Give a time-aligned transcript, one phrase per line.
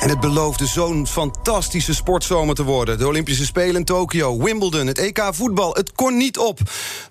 [0.00, 2.98] En het beloofde zo'n fantastische sportzomer te worden.
[2.98, 5.74] De Olympische Spelen in Tokio, Wimbledon, het EK voetbal.
[5.74, 6.58] Het kon niet op.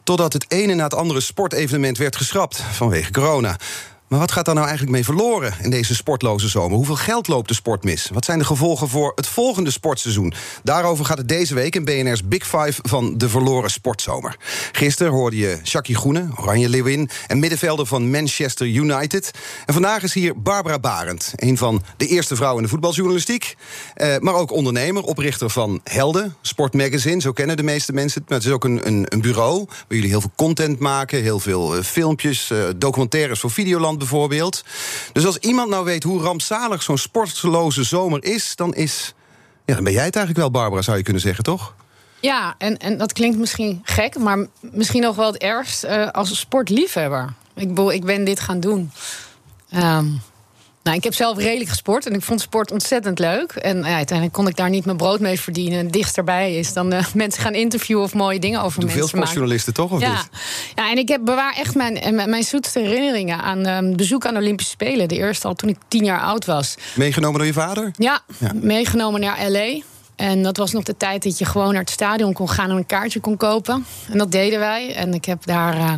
[0.03, 3.57] Totdat het ene na het andere sportevenement werd geschrapt vanwege corona.
[4.09, 6.77] Maar wat gaat daar nou eigenlijk mee verloren in deze sportloze zomer?
[6.77, 8.09] Hoeveel geld loopt de sport mis?
[8.13, 10.33] Wat zijn de gevolgen voor het volgende sportseizoen?
[10.63, 14.37] Daarover gaat het deze week in BNR's Big Five van de verloren sportzomer.
[14.71, 19.31] Gisteren hoorde je Jackie Groene, Oranje Lewin en middenvelder van Manchester United.
[19.65, 23.55] En vandaag is hier Barbara Barend, een van de eerste vrouwen in de voetbaljournalistiek.
[23.93, 27.21] Eh, maar ook ondernemer, oprichter van Helden, Sportmagazine.
[27.21, 28.29] Zo kennen de meeste mensen het.
[28.29, 31.39] Maar het is ook een, een, een bureau waar jullie heel veel content maken, heel
[31.39, 34.63] veel eh, filmpjes, eh, documentaires voor Videoland bijvoorbeeld.
[35.13, 39.13] Dus als iemand nou weet hoe rampzalig zo'n sportloze zomer is, dan is.
[39.65, 41.73] Ja, dan ben jij het eigenlijk wel, Barbara, zou je kunnen zeggen, toch?
[42.21, 46.39] Ja, en, en dat klinkt misschien gek, maar misschien nog wel het ergst uh, als
[46.39, 47.33] sportliefhebber.
[47.55, 48.91] Ik, ik ben dit gaan doen.
[49.75, 50.21] Um,
[50.83, 53.51] nou, ik heb zelf redelijk gesport en ik vond sport ontzettend leuk.
[53.51, 55.79] En ja, uiteindelijk kon ik daar niet mijn brood mee verdienen.
[55.79, 59.17] En dichterbij is dan uh, mensen gaan interviewen of mooie dingen over Doe mensen veel
[59.17, 59.91] sportjournalisten toch?
[59.91, 60.11] Of ja.
[60.11, 60.29] niet?
[60.75, 64.39] ja, en ik heb bewaar echt mijn, mijn zoetste herinneringen aan um, bezoek aan de
[64.39, 65.07] Olympische Spelen.
[65.07, 66.75] De eerste al toen ik tien jaar oud was.
[66.95, 67.91] Meegenomen door je vader?
[67.97, 68.51] Ja, ja.
[68.53, 69.81] meegenomen naar L.A.
[70.19, 72.75] En dat was nog de tijd dat je gewoon naar het stadion kon gaan en
[72.75, 73.85] een kaartje kon kopen.
[74.09, 74.95] En dat deden wij.
[74.95, 75.93] En ik heb daar uh,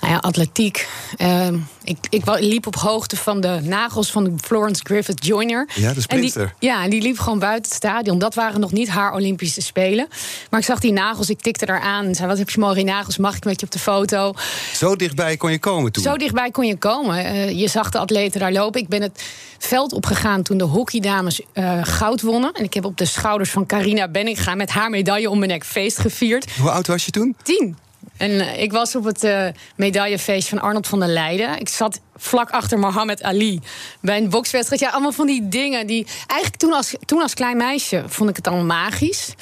[0.00, 0.88] nou ja, atletiek.
[1.18, 1.46] Uh,
[1.84, 5.68] ik, ik liep op hoogte van de nagels van de Florence Griffith Joyner.
[5.74, 6.42] Ja, de sprinter.
[6.42, 8.18] En die, ja, en die liep gewoon buiten het stadion.
[8.18, 10.08] Dat waren nog niet haar Olympische Spelen.
[10.50, 12.04] Maar ik zag die nagels, ik tikte daar aan.
[12.06, 14.32] En zei, wat heb je mooie nagels, mag ik met je op de foto?
[14.74, 16.02] Zo dichtbij kon je komen toen?
[16.02, 17.24] Zo dichtbij kon je komen.
[17.24, 18.80] Uh, je zag de atleten daar lopen.
[18.80, 19.22] Ik ben het
[19.58, 22.52] veld opgegaan toen de hockeydames uh, goud wonnen.
[22.52, 25.64] En ik heb op de schouders van Carina Benninga met haar medaille om mijn nek
[25.64, 26.56] feest gevierd.
[26.56, 27.36] Hoe oud was je toen?
[27.42, 27.76] Tien.
[28.20, 31.58] En uh, ik was op het uh, medaillefeest van Arnold van der Leijden.
[31.58, 33.60] Ik zat vlak achter Mohammed Ali
[34.00, 34.80] bij een bokswedstrijd.
[34.80, 36.06] Ja, allemaal van die dingen die...
[36.26, 39.34] Eigenlijk toen als, toen als klein meisje vond ik het allemaal magisch.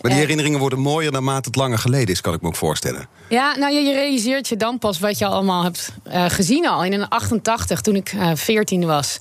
[0.00, 3.08] Maar die herinneringen worden mooier naarmate het langer geleden is, kan ik me ook voorstellen.
[3.28, 6.84] Ja, nou, je, realiseert je dan pas wat je allemaal hebt uh, gezien al.
[6.84, 9.18] In 88, toen ik 14 was,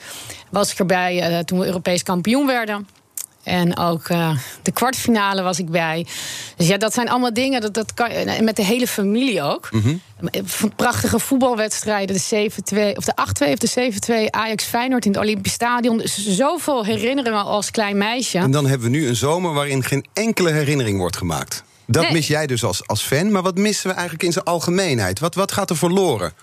[0.50, 2.88] was ik erbij toen we Europees kampioen werden.
[3.44, 6.06] En ook uh, de kwartfinale was ik bij.
[6.58, 7.62] Dus ja, dat zijn allemaal dingen.
[7.62, 8.10] Dat, dat kan,
[8.44, 9.72] met de hele familie ook.
[9.72, 10.02] Mm -hmm.
[10.76, 12.16] Prachtige voetbalwedstrijden.
[12.16, 12.50] De
[12.94, 13.14] 7-2 of de
[13.48, 15.98] 8-2 of de 7-2 Ajax Feyenoord in het Olympisch Stadion.
[15.98, 18.38] Dus zoveel herinneringen als klein meisje.
[18.38, 21.64] En dan hebben we nu een zomer waarin geen enkele herinnering wordt gemaakt.
[21.86, 22.12] Dat Nee.
[22.12, 23.32] mis jij dus als, als fan.
[23.32, 25.20] Maar wat missen we eigenlijk in zijn algemeenheid?
[25.20, 26.34] Wat, wat gaat er verloren?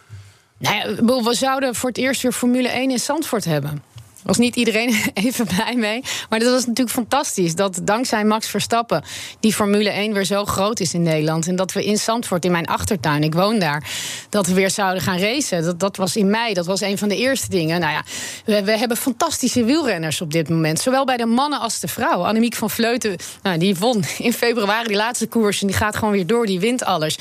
[0.59, 3.83] Nou ja, we zouden voor het eerst weer Formule 1 in Zandvoort hebben.
[4.22, 6.03] Was niet iedereen even blij mee.
[6.28, 7.54] Maar dat was natuurlijk fantastisch.
[7.54, 9.03] Dat dankzij Max Verstappen
[9.41, 11.47] die Formule 1 weer zo groot is in Nederland.
[11.47, 13.91] En dat we in Zandvoort, in mijn achtertuin, ik woon daar,
[14.28, 15.62] dat we weer zouden gaan racen.
[15.62, 17.80] Dat, dat was in mei, dat was een van de eerste dingen.
[17.80, 18.03] Nou ja,
[18.44, 20.80] we, we hebben fantastische wielrenners op dit moment.
[20.80, 22.26] Zowel bij de mannen als de vrouwen.
[22.26, 25.60] Annemiek van Vleuten, nou, die won in februari die laatste koers.
[25.60, 27.19] En die gaat gewoon weer door, die wint alles.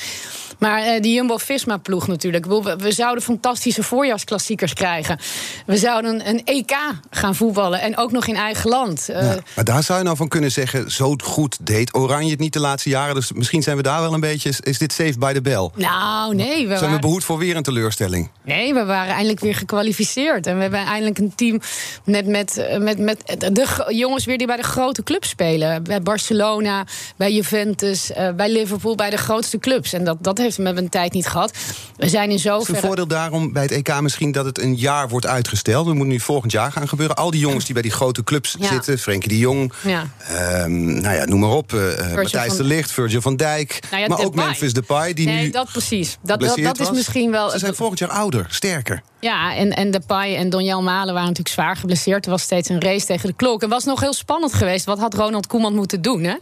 [0.60, 2.46] Maar uh, die Jumbo-Visma-ploeg natuurlijk.
[2.46, 5.18] We, we, zouden fantastische voorjaarsklassiekers krijgen.
[5.66, 6.76] We zouden een EK
[7.10, 7.80] gaan voetballen.
[7.80, 9.04] En ook nog in eigen land.
[9.06, 10.90] Ja, maar daar zou je nou van kunnen zeggen...
[10.90, 13.14] zo goed deed Oranje het niet de laatste jaren.
[13.14, 14.52] Dus misschien zijn we daar wel een beetje...
[14.60, 15.70] is, dit safe by the bell?
[15.74, 16.62] Nou, nee.
[16.62, 16.94] We zijn waren...
[16.94, 18.30] we behoed voor weer een teleurstelling?
[18.44, 20.46] Nee, we waren eindelijk weer gekwalificeerd.
[20.46, 21.60] En we hebben eindelijk een team
[22.04, 25.82] net met, eh, met, met de jongens weer die bij de grote clubs spelen.
[25.82, 26.84] Bij Barcelona,
[27.16, 29.92] bij Juventus, uh, bij Liverpool, bij de grootste clubs.
[29.92, 31.52] En dat, dat heeft met een tijd niet gehad.
[31.96, 32.60] We zijn in zoverre...
[32.60, 35.86] Is het een voordeel daarom bij het EK misschien dat het een jaar wordt uitgesteld?
[35.86, 37.16] We moeten nu volgend jaar gaan gebeuren.
[37.16, 38.68] Al die jongens die bij die grote clubs Ja.
[38.68, 40.06] zitten, Frenkie de Jong, Ja.
[40.18, 44.02] ehm, nou ja, noem maar op, eh, Matthijs van- de Ligt, Virgil van Dijk, Nou
[44.02, 44.44] ja, maar ook Depay.
[44.44, 46.18] Memphis Depay die nee, nu dat precies.
[46.22, 47.50] Dat, dat, is misschien wel.
[47.50, 49.02] Ze zijn volgend jaar ouder, sterker.
[49.20, 52.24] Ja, en, en Depay en Donjel Malen waren natuurlijk zwaar geblesseerd.
[52.24, 53.60] Er was steeds een race tegen de klok.
[53.60, 54.84] Het was nog heel spannend geweest.
[54.84, 56.24] Wat had Ronald Koeman moeten doen?
[56.24, 56.34] Hè?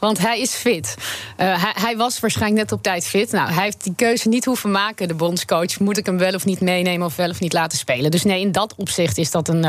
[0.00, 0.94] Want hij is fit.
[1.36, 3.30] Eh, hij, hij was waarschijnlijk net op tijd fit.
[3.32, 5.78] Nou, hij heeft die keuze niet hoeven maken, de bondscoach.
[5.78, 8.10] Moet ik hem wel of niet meenemen of wel of niet laten spelen?
[8.10, 9.64] Dus nee, in dat opzicht is dat een...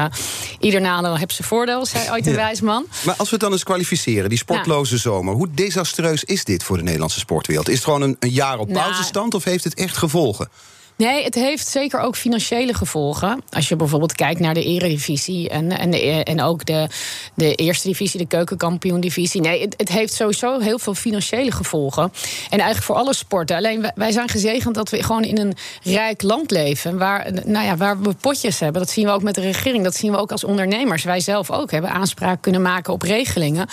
[0.60, 2.38] ieder nadeel heeft zijn voordeel, zei ooit een Ja.
[2.38, 2.86] wijs man.
[3.06, 5.34] Maar als we het dan eens kwalificeren, die sportloze zomer...
[5.34, 7.68] hoe desastreus is dit voor de Nederlandse sportwereld?
[7.70, 10.50] Is het gewoon een, een jaar op Nou, pauzestand of heeft het echt gevolgen?
[10.98, 13.42] Nee, het heeft zeker ook financiële gevolgen.
[13.50, 15.94] Als je bijvoorbeeld kijkt naar de eredivisie en, en,
[16.26, 16.88] en ook de,
[17.34, 19.42] de eerste divisie, de keukenkampioen-divisie.
[19.42, 22.04] Nee, het, het, heeft sowieso heel veel financiële gevolgen.
[22.50, 23.56] En eigenlijk voor alle sporten.
[23.56, 25.54] Alleen wij zijn gezegend dat we gewoon in een
[25.84, 26.98] rijk land leven.
[26.98, 28.82] Waar, nou ja, waar we potjes hebben.
[28.82, 29.84] Dat zien we ook met de regering.
[29.84, 31.04] Dat zien we ook als ondernemers.
[31.04, 33.68] Wij zelf ook hebben aanspraak kunnen maken op regelingen.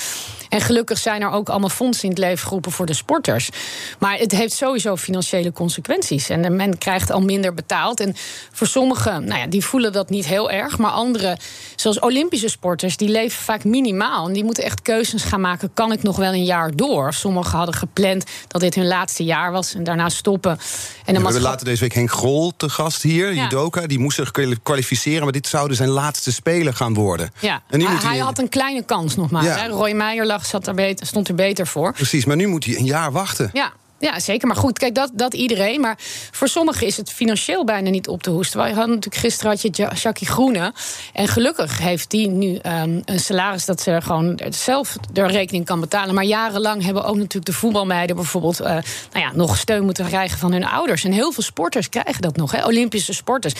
[0.48, 3.50] En gelukkig zijn er ook allemaal fondsen in het leven geroepen voor de sporters.
[3.98, 6.28] Maar het heeft sowieso financiële consequenties.
[6.28, 8.00] En men krijgt al minder betaald.
[8.00, 8.14] En
[8.52, 10.78] voor sommigen, nou ja, die voelen dat niet heel erg.
[10.78, 11.38] Maar anderen,
[11.76, 14.26] zoals Olympische sporters, die leven vaak minimaal.
[14.26, 15.70] En die moeten echt keuzes gaan maken.
[15.74, 17.12] Kan ik nog wel een jaar door?
[17.12, 20.58] Sommigen hadden gepland dat dit hun laatste jaar was en daarna stoppen.
[21.04, 23.42] En dan we laten deze week Henk Grol te gast hier, ja.
[23.42, 23.86] judoka.
[23.86, 24.30] Die moest zich
[24.62, 27.30] kwalificeren, maar dit zouden zijn laatste spelen gaan worden.
[27.40, 29.44] Ja, en nu hij, hij had een kleine kans nog maar.
[29.44, 29.66] Ja.
[29.66, 31.92] Roy Meijer lag, zat er beter, stond er beter voor.
[31.92, 33.50] Precies, maar nu moet hij een jaar wachten.
[33.52, 34.46] Ja, ja, zeker.
[34.46, 35.80] Maar goed, kijk, dat, dat iedereen.
[35.80, 35.96] Maar
[36.30, 38.58] voor sommigen is het financieel bijna niet op te hoesten.
[38.58, 40.72] Wij hadden natuurlijk gisteren had je Jackie Groene.
[41.12, 45.80] En gelukkig heeft die nu um, een salaris dat ze gewoon zelf de rekening kan
[45.80, 46.14] betalen.
[46.14, 48.82] Maar jarenlang hebben ook natuurlijk de voetbalmeiden bijvoorbeeld uh, nou
[49.12, 51.04] ja, nog steun moeten krijgen van hun ouders.
[51.04, 52.52] En heel veel sporters krijgen dat nog.
[52.52, 52.66] Hè?
[52.66, 53.54] Olympische sporters.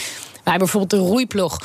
[0.45, 1.59] Wij bijvoorbeeld de roeiploeg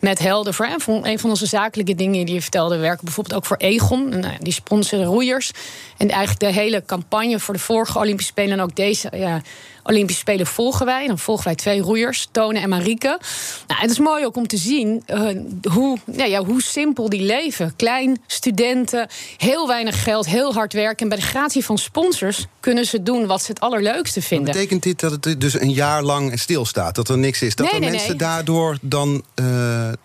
[0.00, 0.54] met Helder.
[0.54, 0.68] Voor
[1.02, 4.08] een van onze zakelijke dingen die je vertelde, werken bijvoorbeeld ook voor Egon.
[4.08, 5.50] Nou, die sponsoren roeiers.
[5.96, 9.40] En eigenlijk de hele campagne voor de vorige Olympische Spelen en ook deze ja,
[9.82, 11.06] Olympische Spelen volgen wij.
[11.06, 13.18] Dan volgen wij twee roeiers, Tone en Marieke.
[13.66, 15.28] Nou, het is mooi ook om te zien uh,
[15.72, 17.76] hoe, ja, ja, hoe simpel die leven.
[17.76, 20.98] Klein, studenten, heel weinig geld, heel hard werken.
[21.02, 24.52] En bij de gratie van sponsors kunnen ze doen wat ze het allerleukste vinden.
[24.52, 26.94] betekent dit dat het dus een jaar lang stilstaat?
[26.94, 27.54] Dat er niks is?
[27.54, 28.18] Dat nee, er nee, mensen nee.
[28.18, 29.46] daardoor dan uh,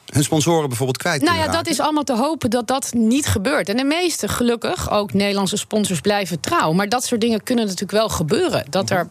[0.05, 3.69] hun sponsoren bijvoorbeeld kwijt Nou ja, dat is allemaal te hopen dat dat niet gebeurt.
[3.69, 6.71] En de meeste, gelukkig, ook Nederlandse sponsors blijven trouw.
[6.71, 8.65] Maar dat soort dingen kunnen natuurlijk wel gebeuren.
[8.69, 9.07] Dat er...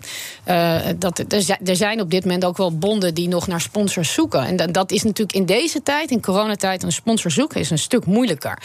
[0.48, 0.53] Uh,
[0.98, 1.18] dat,
[1.64, 4.58] er zijn op dit moment ook wel bonden die nog naar sponsors zoeken.
[4.58, 8.06] En dat is natuurlijk in deze tijd, in coronatijd, een sponsor zoeken is een stuk
[8.06, 8.58] moeilijker.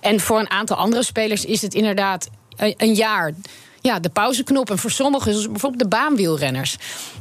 [0.00, 3.32] En voor een aantal andere spelers is het inderdaad een jaar
[3.80, 4.70] ja, de pauzeknop.
[4.70, 6.76] En voor sommigen, zoals bijvoorbeeld de baanwielrenners.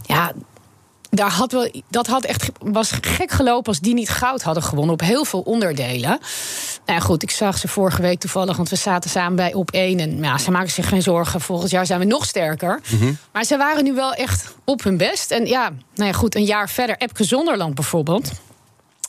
[0.05, 0.33] Ja,
[1.13, 4.93] daar had wel, dat had echt, was gek gelopen als die niet goud hadden gewonnen
[4.93, 6.19] op heel veel onderdelen.
[6.85, 9.71] Nou ja, goed, ik zag ze vorige week toevallig, want we zaten samen bij op
[9.71, 9.99] één.
[9.99, 11.41] En ja, ze maken zich geen zorgen.
[11.41, 12.79] Volgend jaar zijn we nog sterker.
[12.91, 13.13] Mhm.
[13.31, 15.31] Maar ze waren nu wel echt op hun best.
[15.31, 16.97] En ja, nou ja, goed, een jaar verder.
[16.97, 18.31] Epke Zonderland bijvoorbeeld.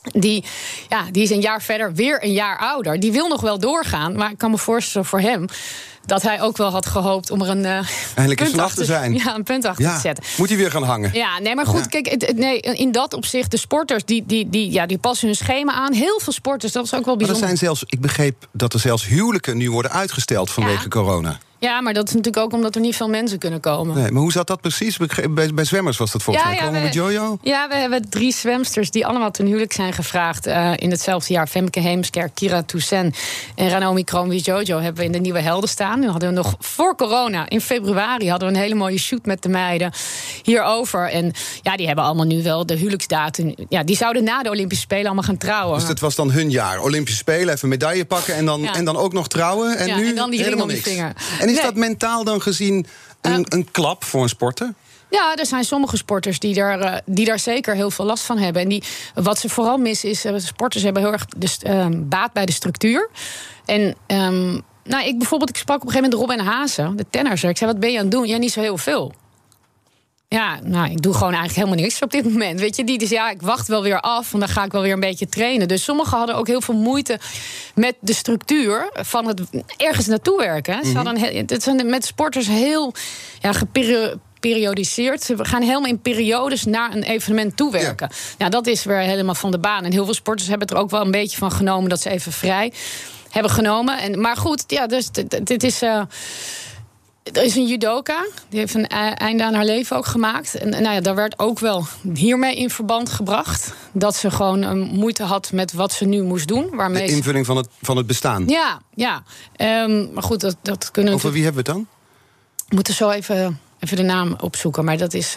[0.02, 0.44] Die,
[0.88, 3.00] ja, die is een jaar verder, weer een jaar ouder.
[3.00, 5.46] Die wil nog wel doorgaan, maar ik kan me voorstellen voor hem
[6.06, 9.14] dat hij ook wel had gehoopt om er een, uh, Eindelijk punt achter te zijn.
[9.14, 9.94] Ja, een punt achter Ja.
[9.94, 10.24] te zetten.
[10.36, 11.10] Moet hij weer gaan hangen?
[11.12, 11.86] Ja, nee, maar goed, Ja.
[12.00, 15.36] kijk, het- nee, in dat opzicht, de sporters, die, die, die, ja, die passen hun
[15.36, 15.92] schema aan.
[15.92, 17.46] Heel veel sporters, dat is ook wel Maar er bijzonder.
[17.58, 20.88] zijn zelfs, ik begreep dat er zelfs huwelijken nu worden uitgesteld vanwege Ja.
[20.88, 21.38] corona.
[21.62, 23.96] Ja, maar dat is natuurlijk ook omdat er niet veel mensen kunnen komen.
[23.96, 24.96] Nee, maar hoe zat dat precies?
[25.30, 26.58] Bij, bij zwemmers was dat volgens Ja, mij.
[26.60, 27.38] ja, Komen we met Jojo?
[27.42, 31.46] Ja, we hebben drie zwemsters die allemaal ten huwelijk zijn gevraagd eh, in hetzelfde jaar.
[31.46, 33.16] Femke Heemskerk, Kira Toussaint
[33.54, 36.00] en Ranomi Kromowidjojo hebben we in de Nieuwe Helden staan.
[36.00, 39.42] Nu hadden we nog voor corona, in februari, hadden we een hele mooie shoot met
[39.42, 39.92] de meiden
[40.42, 41.10] hierover.
[41.10, 41.32] En
[41.62, 43.54] ja, die hebben allemaal nu wel de huwelijksdatum.
[43.68, 45.78] Ja, die zouden na de Olympische Spelen allemaal gaan trouwen.
[45.78, 46.80] Dus dat was dan hun jaar.
[46.80, 48.74] Olympische Spelen, even medaille pakken en dan, Ja.
[48.74, 49.76] en dan ook nog trouwen.
[49.76, 50.88] En nu en dan die ring helemaal niks.
[50.88, 51.12] vinger.
[51.40, 51.66] En is Nee.
[51.72, 52.86] dat mentaal dan gezien
[53.20, 54.74] een, een klap voor een sporter?
[55.10, 58.38] Ja, er zijn sommige sporters die daar, eh, die daar zeker heel veel last van
[58.38, 58.62] hebben.
[58.62, 58.82] En die,
[59.14, 63.10] wat ze vooral missen is, eh, sporters hebben heel erg de, baat bij de structuur.
[63.64, 67.50] En ehm, nou, ik bijvoorbeeld, ik sprak op een gegeven moment Robin Hazen, de tennisser.
[67.50, 68.26] Ik zei, wat ben je aan het doen?
[68.26, 69.12] Ja, niet zo heel veel.
[70.32, 72.60] Ja, nou, ik doe gewoon eigenlijk helemaal niks op dit moment.
[72.60, 74.82] Weet je, die dus ja, ik wacht wel weer af, want dan ga ik wel
[74.82, 75.68] weer een beetje trainen.
[75.68, 77.18] Dus sommigen hadden ook heel veel moeite
[77.74, 79.40] met de structuur van het
[79.76, 80.84] ergens naartoe werken.
[80.86, 82.94] Ze hadden een heel- het zijn met sporters heel
[83.40, 85.22] ja, geperiodiseerd.
[85.22, 88.10] Ze gaan helemaal in periodes naar een evenement toewerken.
[88.38, 88.48] Ja.
[88.48, 89.84] dat is weer helemaal van de baan.
[89.84, 92.32] En heel veel sporters hebben er ook wel een beetje van genomen dat ze even
[92.32, 92.72] vrij
[93.30, 93.98] hebben genomen.
[93.98, 95.82] En, maar goed, ja, dus dit, dit is.
[95.82, 96.02] eh,
[97.22, 100.54] er is een judoka, die heeft een e- einde aan haar leven ook gemaakt.
[100.54, 103.74] En nou ja, daar werd ook wel hiermee in verband gebracht.
[103.92, 106.66] Dat ze gewoon eh, moeite had met wat ze nu moest doen.
[106.70, 108.48] De Waarmee ze- invulling van het, van het bestaan.
[108.48, 109.22] Ja, ja.
[109.56, 111.88] Ehm, maar goed, dat, dat kunnen Over wie hebben we het dan?
[112.68, 114.84] we moeten zo even, even de naam opzoeken.
[114.84, 115.34] Maar dat is.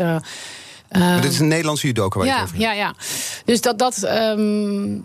[0.90, 2.76] Maar dit is een Nederlandse judoka waar je het ja, over hebt.
[2.78, 2.94] ja, ja.
[3.46, 3.80] Dus dat.
[3.80, 4.98] dat ehm,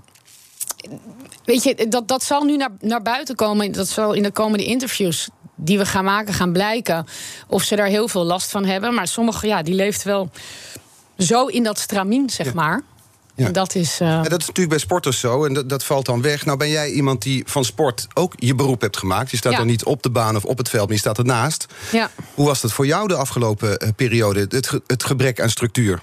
[1.45, 3.73] weet je, dat, dat zal nu naar, naar buiten komen.
[3.73, 5.29] Dat zal in de komende interviews
[5.61, 7.07] die we gaan maken gaan blijken
[7.47, 8.95] of ze daar heel veel last van hebben.
[8.95, 10.31] Maar sommigen, ja, die leeft wel
[11.19, 12.83] zo in dat stramien, zeg maar.
[13.35, 13.51] Ja.
[13.51, 14.01] Dat is.
[14.01, 16.45] eh, Ja, dat is natuurlijk bij sporters zo en dat, dat valt dan weg.
[16.45, 19.31] Nou ben jij iemand die van sport ook je beroep hebt gemaakt.
[19.31, 19.59] Je staat Ja.
[19.59, 21.67] dan niet op de baan of op het veld, maar je staat ernaast.
[21.93, 22.11] ja.
[22.35, 26.01] Hoe was dat voor jou de afgelopen eh, periode, het, ge- het gebrek aan structuur?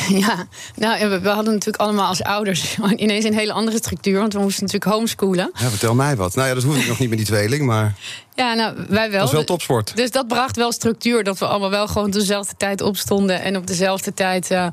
[0.24, 4.18] Ja, nou, we, we hadden natuurlijk allemaal als ouders ineens een hele andere structuur.
[4.18, 5.50] Want we moesten natuurlijk homeschoolen.
[5.54, 6.34] Ja, vertel mij wat.
[6.34, 7.94] Nou ja, dat hoef ik nog niet met die tweeling, maar
[8.34, 9.18] Ja, nou, wij wel.
[9.18, 9.96] dat is wel topsport.
[9.96, 11.24] Dus dat bracht wel structuur.
[11.24, 13.42] Dat we allemaal wel gewoon dezelfde tijd opstonden.
[13.42, 14.66] En op dezelfde tijd eh,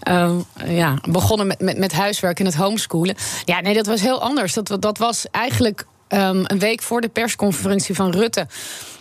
[0.00, 0.36] eh,
[0.66, 3.16] ja, begonnen met, met, met huiswerk en het homeschoolen.
[3.44, 4.54] Ja, nee, dat was heel anders.
[4.54, 8.46] Dat, dat was eigenlijk ehm, een week voor de persconferentie van Rutte.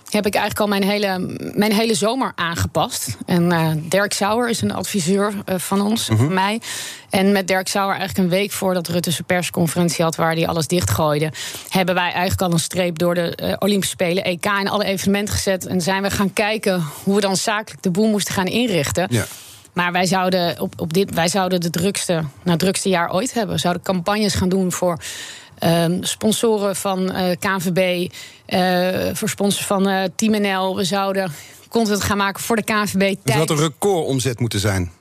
[0.09, 3.17] Heb ik eigenlijk al mijn hele, mijn hele zomer aangepast.
[3.25, 6.61] En eh, Dirk Sauer is een adviseur eh, van ons, van mij.
[7.09, 10.15] En met Dirk Sauer eigenlijk een week voordat Rutte zijn persconferentie had...
[10.15, 11.31] waar hij alles dichtgooide...
[11.69, 14.23] hebben wij eigenlijk al een streep door de eh, Olympische Spelen...
[14.23, 15.65] EK en alle evenementen gezet.
[15.65, 19.07] En zijn we gaan kijken hoe we dan zakelijk de boel moesten gaan inrichten.
[19.09, 19.25] Ja.
[19.73, 23.33] Maar wij zouden, op, op dit, wij zouden de drukste, nou, het drukste jaar ooit
[23.33, 23.55] hebben.
[23.55, 24.99] We zouden campagnes gaan doen voor
[25.59, 28.11] ehm, sponsoren van eh KNVB...
[28.50, 30.75] eh, voor sponsors van eh, Team NL.
[30.75, 31.32] We zouden
[31.70, 33.00] content gaan maken voor de KNVB.
[33.01, 34.91] Het had tijdens- een recordomzet moeten zijn.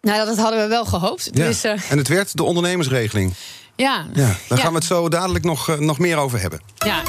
[0.00, 1.30] Nou, dat hadden we wel gehoopt.
[1.32, 1.44] Ja.
[1.46, 3.34] Dus, eh, En het werd de ondernemersregeling.
[3.76, 4.06] ja.
[4.14, 4.56] Ja, daar Ja.
[4.56, 6.60] gaan we het zo dadelijk nog, nog meer over hebben.
[6.76, 7.02] Ja,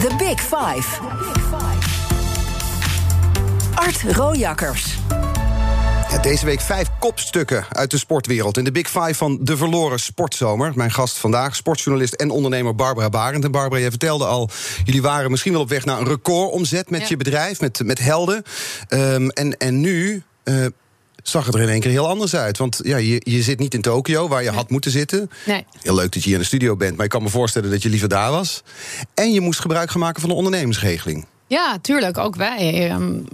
[0.00, 1.00] The Big Five.
[3.74, 4.96] Art Rojakkers.
[6.22, 8.56] Deze week vijf kopstukken uit de sportwereld.
[8.58, 10.72] In de Big Five van de verloren sportzomer.
[10.74, 13.44] Mijn gast vandaag, sportjournalist en ondernemer Barbara Barend.
[13.44, 14.50] En Barbara, jij vertelde al,
[14.84, 17.06] jullie waren misschien wel op weg naar een recordomzet met Ja.
[17.08, 18.42] je bedrijf, met, met helden.
[18.88, 20.22] Ehm, en, en nu.
[20.44, 20.54] eh,
[21.22, 22.58] Zag het er in één keer heel anders uit.
[22.58, 25.30] Want ja, je, je zit niet in Tokio, waar je had moeten zitten.
[25.46, 25.64] nee.
[25.82, 27.82] Heel leuk dat je hier in de studio bent, maar ik kan me voorstellen dat
[27.82, 28.62] je liever daar was.
[29.14, 31.26] En je moest gebruik gaan maken van de ondernemersregeling.
[31.48, 32.18] Ja, tuurlijk.
[32.18, 32.72] Ook wij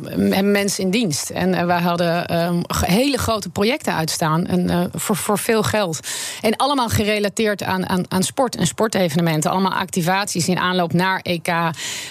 [0.06, 1.30] hebben mensen in dienst.
[1.30, 4.46] En eh, wij hadden ehm, hele grote projecten uitstaan.
[4.46, 6.00] En, eh, voor, voor veel geld.
[6.40, 9.50] En allemaal gerelateerd aan, aan, aan sport en sportevenementen.
[9.50, 11.52] Allemaal activaties in aanloop naar EK,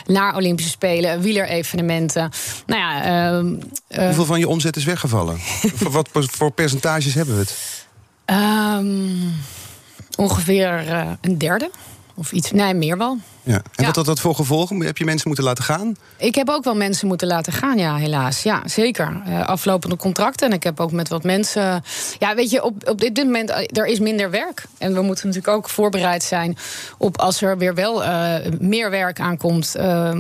[0.06, 2.32] naar Olympische Spelen, wielerevenementen.
[2.66, 3.56] Nou ja, ehm,
[3.88, 5.40] eh, Hoeveel van je omzet is weggevallen?
[5.80, 7.80] voor wat voor percentages hebben we het?
[10.16, 10.84] ongeveer
[11.22, 11.72] een derde.
[12.22, 13.18] Of iets, nee, meer wel.
[13.44, 13.54] Ja.
[13.54, 13.86] En Ja.
[13.86, 14.82] wat had dat voor gevolgen?
[14.82, 15.96] Heb je mensen moeten laten gaan?
[16.18, 18.44] Ik heb ook wel mensen moeten laten gaan, ja, helaas.
[18.44, 19.22] Ja, zeker.
[19.26, 20.48] Eh, aflopende contracten.
[20.48, 21.84] En ik heb ook met wat mensen.
[22.20, 24.64] Ja, weet je, op, op dit moment eh, er is minder werk.
[24.78, 26.58] En we moeten natuurlijk ook voorbereid zijn
[26.98, 29.76] op als er weer wel eh, meer werk aankomt.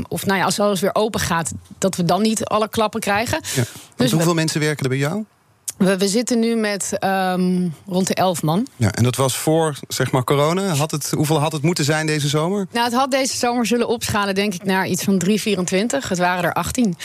[0.07, 3.41] of nou ja, als alles weer open gaat, dat we dan niet alle klappen krijgen.
[3.55, 3.63] Ja.
[3.95, 5.23] Dus hoeveel we, mensen werken er bij jou?
[5.81, 8.67] We, we zitten nu met ehm, rond de elf man.
[8.75, 10.75] Ja, en dat was voor zeg maar corona.
[10.75, 12.67] Had het, hoeveel had het moeten zijn deze zomer?
[12.71, 16.09] Nou, het had deze zomer zullen opschalen, denk ik, naar iets van 324.
[16.09, 16.95] Het waren er 18.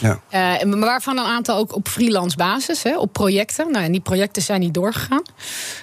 [0.00, 0.20] Ja.
[0.28, 3.70] Eh, maar waarvan een aantal ook op freelance basis, hè, op projecten.
[3.72, 5.22] Nou, en die projecten zijn niet doorgegaan.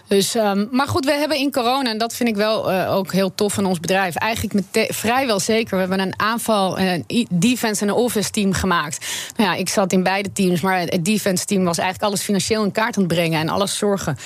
[0.07, 3.11] Dus, ehm, maar goed, we hebben in corona, en dat vind ik wel eh, ook
[3.11, 5.73] heel tof van ons bedrijf, eigenlijk met vrijwel zeker.
[5.73, 9.05] We hebben een aanval, een defense en een offense team gemaakt.
[9.35, 12.37] Nou ja, ik zat in beide teams, maar het defense team was eigenlijk alles financieel
[12.47, 14.17] in kaart aan het brengen en alles zorgen.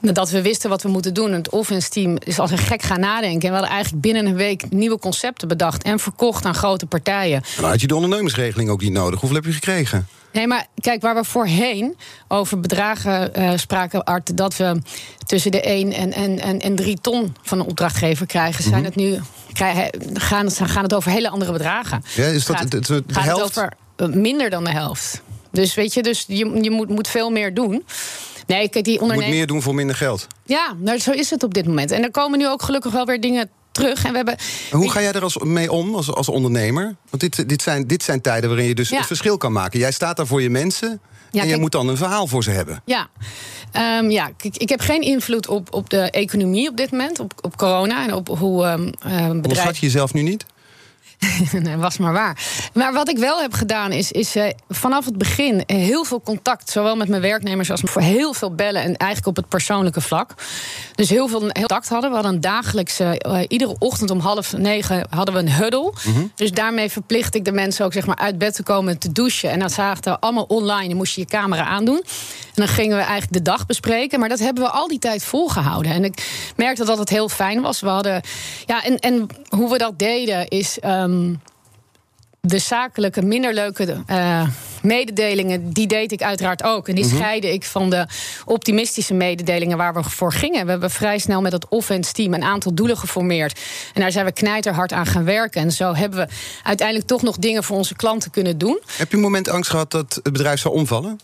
[0.00, 1.32] Dat we wisten wat we moeten doen.
[1.32, 3.40] Het offense team is als een gek gaan nadenken.
[3.40, 7.42] En we hadden eigenlijk binnen een week nieuwe concepten bedacht en verkocht aan grote partijen.
[7.60, 9.20] Had je de ondernemersregeling ook niet nodig.
[9.20, 10.06] Hoeveel heb je gekregen?
[10.32, 11.96] Nee, maar kijk, waar we voorheen
[12.28, 14.82] over bedragen eh, spraken, Art, dat we
[15.26, 18.96] tussen de 1 en, en, en, en 3 ton van een opdrachtgever krijgen, zijn het
[18.96, 19.20] nu
[19.52, 22.04] krijgen, gaan, het, gaan het over hele andere bedragen.
[22.14, 23.54] Ja, is dat gaat, de, de, de gaat helft?
[23.54, 25.22] het over eh, minder dan de helft.
[25.52, 27.84] Dus weet je, dus je, je moet, moet veel meer doen.
[28.46, 29.36] Nee, kijk, die Je moet ondernemers.
[29.36, 30.26] meer doen voor minder geld.
[30.44, 31.90] Ja, nou, zo is het op dit moment.
[31.90, 34.04] En er komen nu ook gelukkig wel weer dingen terug.
[34.04, 34.36] En we hebben.
[34.70, 36.96] En hoe ga jij er als, mee om als, als ondernemer?
[37.10, 38.96] Want dit, dit, zijn, dit zijn tijden waarin je dus Ja.
[38.96, 39.78] het verschil kan maken.
[39.78, 42.50] Jij staat daar voor je mensen en jij kijk- moet dan een verhaal voor ze
[42.50, 42.82] hebben.
[42.84, 43.08] Ja,
[43.72, 47.32] Ehm, ja kijk, ik heb geen invloed op, op de economie op dit moment, op,
[47.40, 49.74] op corona en op hoe Onderschat bedrijven.
[49.74, 50.44] je jezelf nu niet?
[51.62, 52.38] nee, was maar waar.
[52.74, 56.70] Maar wat ik wel heb gedaan is, is eh, vanaf het begin heel veel contact,
[56.70, 60.34] zowel met mijn werknemers als voor heel veel bellen en eigenlijk op het persoonlijke vlak.
[60.94, 62.08] Dus heel veel heel contact hadden.
[62.10, 65.92] We hadden een dagelijkse, eh, iedere ochtend om half negen hadden we een huddle.
[66.34, 69.50] Dus daarmee verplicht ik de mensen ook zeg maar uit bed te komen te douchen.
[69.50, 70.88] En dat zagen we allemaal online.
[70.88, 72.02] Dan moest je je camera aandoen.
[72.54, 74.20] En dan gingen we eigenlijk de dag bespreken.
[74.20, 75.92] Maar dat hebben we al die tijd volgehouden.
[75.92, 77.80] En ik merkte dat het heel fijn was.
[77.80, 78.22] We hadden,
[78.66, 80.78] ja, en, en hoe we dat deden is.
[81.12, 81.34] Ehm,
[82.40, 84.48] de zakelijke, minder leuke eh,
[84.82, 86.88] mededelingen, die deed ik uiteraard ook.
[86.88, 88.06] En die scheide ik van de
[88.44, 90.64] optimistische mededelingen waar we voor gingen.
[90.64, 93.60] We hebben vrij snel met het offense team een aantal doelen geformeerd.
[93.94, 95.62] En daar zijn we knijterhard aan gaan werken.
[95.62, 98.80] En zo hebben we uiteindelijk toch nog dingen voor onze klanten kunnen doen.
[98.96, 101.18] Heb je een moment angst gehad dat het bedrijf zou omvallen?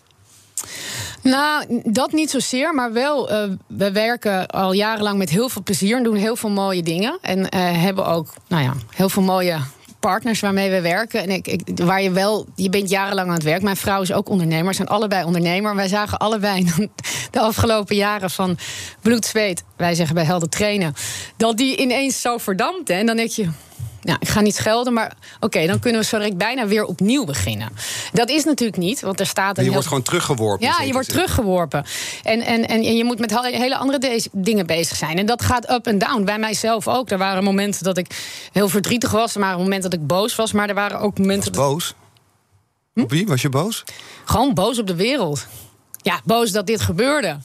[1.21, 3.29] Nou, dat niet zozeer, maar wel.
[3.29, 7.17] eh, we werken al jarenlang met heel veel plezier en doen heel veel mooie dingen.
[7.21, 9.59] En eh, hebben ook nou ja, heel veel mooie
[9.99, 11.21] partners waarmee we werken.
[11.21, 13.61] En ik, ik, waar je wel, je bent jarenlang aan het werk.
[13.61, 15.75] Mijn vrouw is ook ondernemer, zijn allebei ondernemer.
[15.75, 16.65] Wij zagen allebei
[17.31, 18.57] de afgelopen jaren van
[19.01, 20.93] bloed, zweet, wij zeggen bij helden trainen,
[21.37, 22.93] dat die ineens zo verdampte.
[22.93, 23.49] En dan denk je,
[24.01, 27.25] nou, ik ga niet schelden, maar oké, dan kunnen we zo direct bijna weer opnieuw
[27.25, 27.69] beginnen.
[28.13, 29.63] Dat is natuurlijk niet, want er staat een.
[29.63, 30.67] Je wordt gewoon teruggeworpen.
[30.67, 31.85] Ja, je wordt teruggeworpen.
[32.23, 35.17] En, en, en, en je moet met hele andere dingen bezig zijn.
[35.17, 36.23] En dat gaat up en down.
[36.23, 37.09] Bij mijzelf ook.
[37.09, 38.07] Er waren momenten dat ik
[38.51, 39.35] heel verdrietig was.
[39.35, 40.51] Er waren momenten dat ik boos was.
[40.51, 41.53] Maar er waren ook momenten.
[41.55, 41.93] Was boos?
[42.93, 43.01] Hm?
[43.01, 43.83] Op wie was je boos?
[44.25, 45.47] Gewoon boos op de wereld.
[46.01, 47.37] Ja, boos dat dit gebeurde.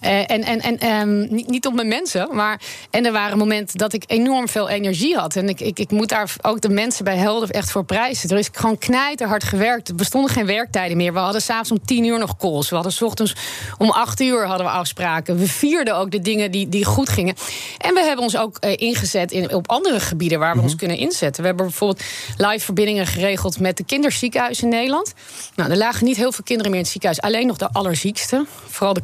[0.00, 2.60] Uh, en en, en um, niet, niet, op mijn mensen, maar.
[2.90, 5.36] En er waren momenten dat ik enorm veel energie had.
[5.36, 8.30] En ik, ik, ik moet daar ook de mensen bij Helden echt voor prijzen.
[8.30, 9.88] Er is gewoon knijterhard gewerkt.
[9.88, 11.12] Er bestonden geen werktijden meer.
[11.12, 12.68] We hadden s'avonds om tien uur nog calls.
[12.68, 13.34] We hadden s ochtends
[13.78, 15.38] om acht uur hadden we afspraken.
[15.38, 17.34] We vierden ook de dingen die, die goed gingen.
[17.78, 20.78] En we hebben ons ook uh, ingezet in, op andere gebieden waar we ons mhm.
[20.78, 21.42] kunnen inzetten.
[21.42, 22.04] We hebben bijvoorbeeld
[22.36, 25.14] live verbindingen geregeld met de kinderziekenhuizen in Nederland.
[25.54, 27.20] Nou, er lagen niet heel veel kinderen meer in het ziekenhuis.
[27.20, 28.46] Alleen nog de allerziekste.
[28.68, 29.02] Vooral de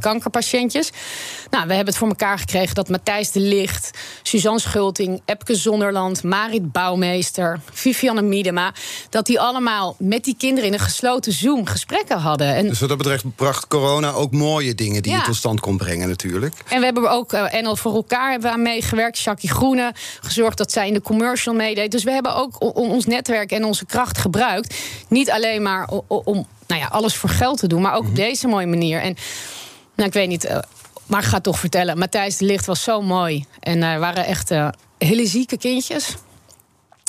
[0.69, 3.91] Nou, we hebben het voor elkaar gekregen dat Matthijs de Licht,
[4.23, 8.73] Suzanne Schulting, Epke Zonderland, Marit Bouwmeester, Vivianne Miedema,
[9.11, 12.55] dat die allemaal met die kinderen in een gesloten Zoom gesprekken hadden.
[12.55, 15.77] En dus wat dat betreft bracht corona ook mooie dingen die je tot stand kon
[15.77, 16.55] brengen, natuurlijk.
[16.69, 19.19] En we hebben ook uh, NL voor elkaar hebben we aan meegewerkt.
[19.19, 21.91] Jackie Groene, gezorgd dat zij in de commercial meedeed.
[21.91, 24.75] Dus we hebben ook ons netwerk en onze kracht gebruikt.
[25.09, 28.15] Niet alleen maar om nou ja, alles voor geld te doen, maar ook op mhm.
[28.15, 29.01] deze mooie manier.
[29.01, 29.17] En
[30.01, 30.59] nou, ik weet niet, eh,
[31.07, 31.99] maar ik ga toch vertellen.
[31.99, 33.45] Matthijs de Licht was zo mooi.
[33.61, 36.17] En er waren echt uh, hele zieke kindjes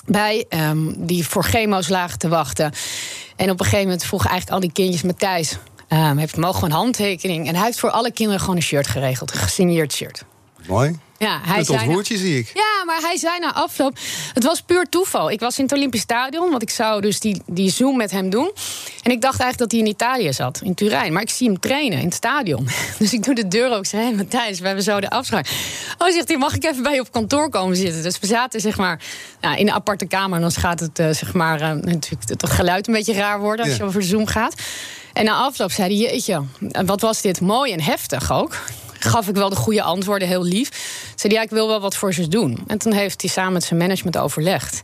[0.06, 2.74] bij, um, die voor chemo's lagen te wachten.
[3.36, 5.02] En op een gegeven moment vroegen eigenlijk al die kindjes...
[5.02, 5.58] Matthijs,
[5.90, 7.48] um, heeft mogen een handtekening?
[7.48, 9.34] En hij heeft voor alle kinderen gewoon een shirt geregeld.
[9.34, 10.24] Een gesigneerd shirt.
[10.72, 11.00] Mooi.
[11.18, 12.52] Ja, hij het ontvoertje zie ik.
[12.54, 13.98] Ja, maar hij zei na afloop...
[14.34, 15.32] Het was puur toeval.
[15.32, 18.30] Ik was in het Olympisch Stadion, want ik zou dus die, die Zoom met hem
[18.30, 18.52] doen.
[19.02, 21.14] En ik dacht eigenlijk dat hij in Italië zat, in Turijn.
[21.14, 22.68] Maar ik zie hem trainen in het stadion.
[23.00, 23.80] Dus ik doe de deur ook.
[23.80, 25.48] Ik zei, hey, Matthijs, we hebben zo de afspraak.
[25.98, 28.04] Oh, zegt hij, mag ik even bij je op kantoor komen zitten?
[28.04, 29.04] Dus we zaten zeg maar
[29.42, 30.36] ja, in een aparte kamer.
[30.36, 33.66] En dan gaat het uh, zeg maar, uh, natuurlijk het geluid een beetje raar worden...
[33.66, 34.56] als je over Zoom gaat.
[35.14, 36.44] En na afloop zei hij, jeetje,
[36.86, 38.56] wat was dit mooi en heftig ook
[39.06, 40.70] gaf ik wel de goede antwoorden, heel lief.
[41.16, 42.64] Zei ja, ik wil wel wat voor ze doen.
[42.68, 44.82] En toen heeft hij samen met zijn management overlegd.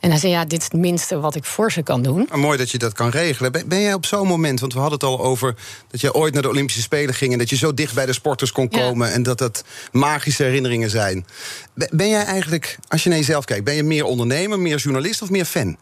[0.00, 2.26] En hij zei, ja, dit is het minste wat ik voor ze kan doen.
[2.28, 3.52] Maar mooi dat je dat kan regelen.
[3.66, 5.54] Ben jij op zo'n moment, want we hadden het al over...
[5.90, 7.32] dat je ooit naar de Olympische Spelen ging...
[7.32, 9.12] en dat je zo dicht bij de sporters kon komen...
[9.12, 11.26] en dat dat magische herinneringen zijn.
[11.74, 13.64] Ben jij eigenlijk, als je naar jezelf kijkt...
[13.64, 15.76] ben je meer ondernemer, meer journalist of meer fan?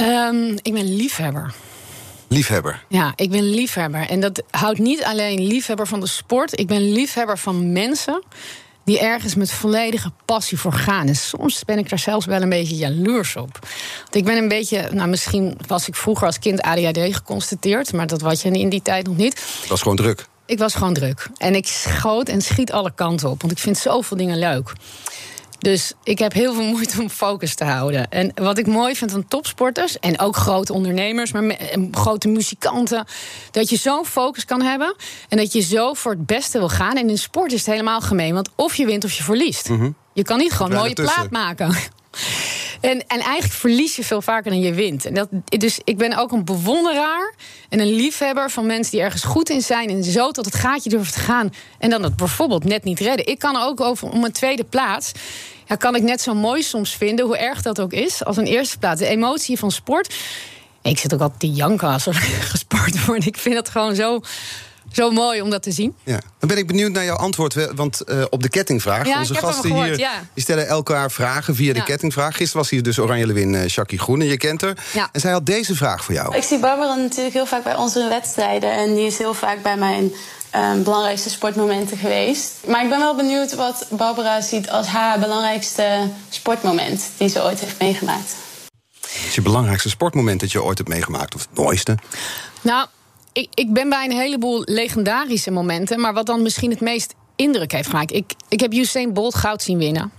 [0.00, 1.54] Um, ik ben liefhebber.
[2.28, 2.84] Liefhebber.
[2.88, 4.08] Ja, ik ben liefhebber.
[4.08, 6.58] En dat houdt niet alleen liefhebber van de sport.
[6.58, 8.22] Ik ben liefhebber van mensen
[8.84, 11.06] die ergens met volledige passie voor gaan.
[11.06, 13.58] En soms ben ik daar zelfs wel een beetje jaloers op.
[14.02, 18.06] Want ik ben een beetje, nou misschien was ik vroeger als kind ADHD geconstateerd, maar
[18.06, 19.32] dat was je in die tijd nog niet.
[19.60, 20.26] Het was gewoon druk.
[20.46, 21.28] Ik was gewoon druk.
[21.36, 24.72] En ik schoot en schiet alle kanten op, want ik vind zoveel dingen leuk.
[25.58, 28.10] Dus ik heb heel veel moeite om focus te houden.
[28.10, 31.56] En wat ik mooi vind van topsporters en ook grote ondernemers, maar
[31.90, 33.06] grote muzikanten,
[33.50, 34.94] dat je zo'n focus kan hebben
[35.28, 36.96] en dat je zo voor het beste wil gaan.
[36.96, 39.68] En in sport is het helemaal gemeen, want of je wint of je verliest.
[39.68, 39.90] Mhm.
[40.12, 41.76] Je kan niet gewoon een mooie plaat maken.
[42.80, 45.04] En, en eigenlijk verlies je veel vaker dan je wint.
[45.04, 47.34] En dat, dus ik ben ook een bewonderaar
[47.68, 49.88] en een liefhebber van mensen die ergens goed in zijn.
[49.88, 51.52] En zo tot het gaatje durven te gaan.
[51.78, 53.26] En dan het bijvoorbeeld net niet redden.
[53.26, 55.12] Ik kan ook over om een tweede plaats.
[55.66, 58.46] Ja, kan ik net zo mooi soms vinden, hoe erg dat ook is, als een
[58.46, 59.00] eerste plaats.
[59.00, 60.14] De emotie van sport.
[60.82, 62.14] Ik zit ook altijd te janken als er
[62.52, 63.26] gesport wordt.
[63.26, 64.20] Ik vind het gewoon zo
[64.92, 65.94] zo mooi om dat te zien.
[66.04, 66.20] Ja.
[66.38, 67.74] Dan ben ik benieuwd naar jouw antwoord.
[67.74, 69.06] Want uh, op de kettingvraag.
[69.06, 70.12] Ja, onze gasten hier ja.
[70.34, 72.36] die stellen elkaar vragen via de kettingvraag.
[72.36, 74.24] Gisteren was hier dus Oranje Lewin uh, Jackie Groene.
[74.24, 74.76] Je kent haar.
[75.12, 76.36] En zij had deze vraag voor jou.
[76.36, 78.72] Ik zie Barbara natuurlijk heel vaak bij onze wedstrijden.
[78.72, 80.12] En die is heel vaak bij mijn
[80.54, 82.52] uh, belangrijkste sportmomenten geweest.
[82.66, 87.60] Maar ik ben wel benieuwd wat Barbara ziet als haar belangrijkste sportmoment die ze ooit
[87.60, 88.34] heeft meegemaakt.
[89.00, 91.34] Wat is je belangrijkste sportmoment dat je ooit hebt meegemaakt?
[91.34, 91.98] Of het mooiste?
[92.60, 92.86] Nou,
[93.36, 96.00] ik, ik ben bij een heleboel legendarische momenten.
[96.00, 98.12] Maar wat dan misschien het meest indruk heeft gemaakt.
[98.12, 100.12] Ik, ik heb Usain Bolt goud zien winnen.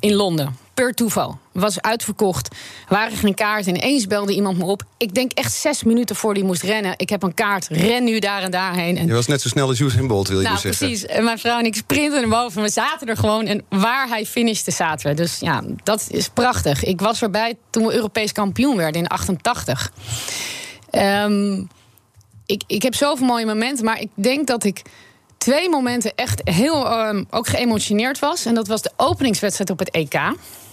[0.00, 0.56] In Londen.
[0.74, 1.38] Per toeval.
[1.52, 2.48] Was uitverkocht.
[2.88, 3.66] Waren geen kaart.
[3.66, 4.82] En ineens belde iemand me op.
[4.96, 6.94] Ik denk echt zes minuten voor die moest rennen.
[6.96, 7.66] Ik heb een kaart.
[7.68, 8.96] Ren nu daar en daarheen.
[8.96, 9.06] En...
[9.06, 10.86] Je was net zo snel als Usain Bolt, wil je nou, dus zeggen.
[10.86, 11.06] precies.
[11.06, 12.62] En mijn vrouw en ik sprinten naar boven.
[12.62, 13.46] We zaten er gewoon.
[13.46, 15.14] En waar hij finishte, zaten we.
[15.14, 16.84] Dus ja, dat is prachtig.
[16.84, 19.92] Ik was erbij toen we Europees kampioen werden in 88.
[20.90, 21.68] Um,
[22.46, 24.82] ik, ik heb zoveel mooie momenten, maar ik denk dat ik
[25.38, 28.46] twee momenten echt heel um, ook geëmotioneerd was.
[28.46, 30.20] En dat was de openingswedstrijd op het EK.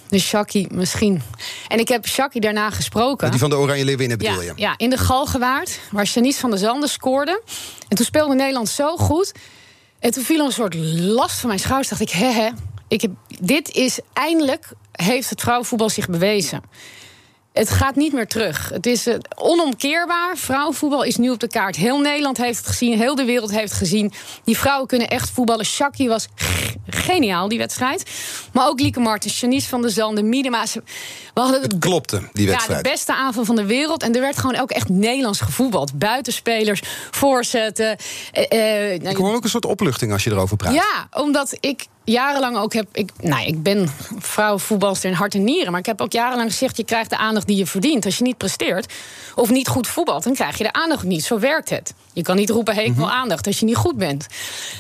[0.10, 1.22] Dus Shaki misschien.
[1.68, 3.32] En ik heb Shaki daarna gesproken.
[3.32, 4.54] Die van de Oranje Leeuwinnen bedoel ja, je?
[4.56, 7.42] Ja, in de Galgenwaard, waar Janice van der Zanden scoorde.
[7.88, 9.32] En toen speelde Nederland zo goed.
[10.00, 11.90] En toen viel een soort last van mijn schouders.
[11.90, 12.50] Dacht ik, hè, hè.
[12.88, 16.62] Ik heb, dit is eindelijk, heeft het vrouwenvoetbal zich bewezen.
[17.54, 18.70] Het gaat niet meer terug.
[18.70, 20.38] Het is uh, onomkeerbaar.
[20.38, 21.76] Vrouwenvoetbal is nu op de kaart.
[21.76, 22.98] Heel Nederland heeft het gezien.
[22.98, 24.14] Heel de wereld heeft het gezien.
[24.44, 25.66] Die vrouwen kunnen echt voetballen.
[25.66, 26.28] Shaki was
[26.88, 28.04] geniaal, die wedstrijd.
[28.54, 30.64] Maar ook Lieke Martens, Janice van der Zanden, Miedema.
[31.34, 32.78] We hadden het klopte, die wedstrijd.
[32.78, 34.04] Ja, de beste aanval van de wereld.
[34.04, 36.00] En er werd gewoon ook echt Nederlands gevoetbald.
[36.00, 37.98] Buitenspelers, voorzetten.
[38.54, 40.74] Uh, ik hoor ook een soort opluchting als je erover praat.
[40.74, 42.88] Ja, omdat ik jarenlang ook heb.
[42.92, 45.72] Ik, nou, ik ben vrouwenvoetbalster in hart en nieren.
[45.72, 48.06] Maar ik heb ook jarenlang gezegd: je krijgt de aandacht die je verdient.
[48.06, 48.94] Als je niet presteert
[49.36, 51.24] of niet goed voetbalt, dan krijg je de aandacht niet.
[51.24, 51.94] Zo werkt het.
[52.14, 54.28] Je kan niet roepen: hey, ik wil aandacht als je niet goed bent.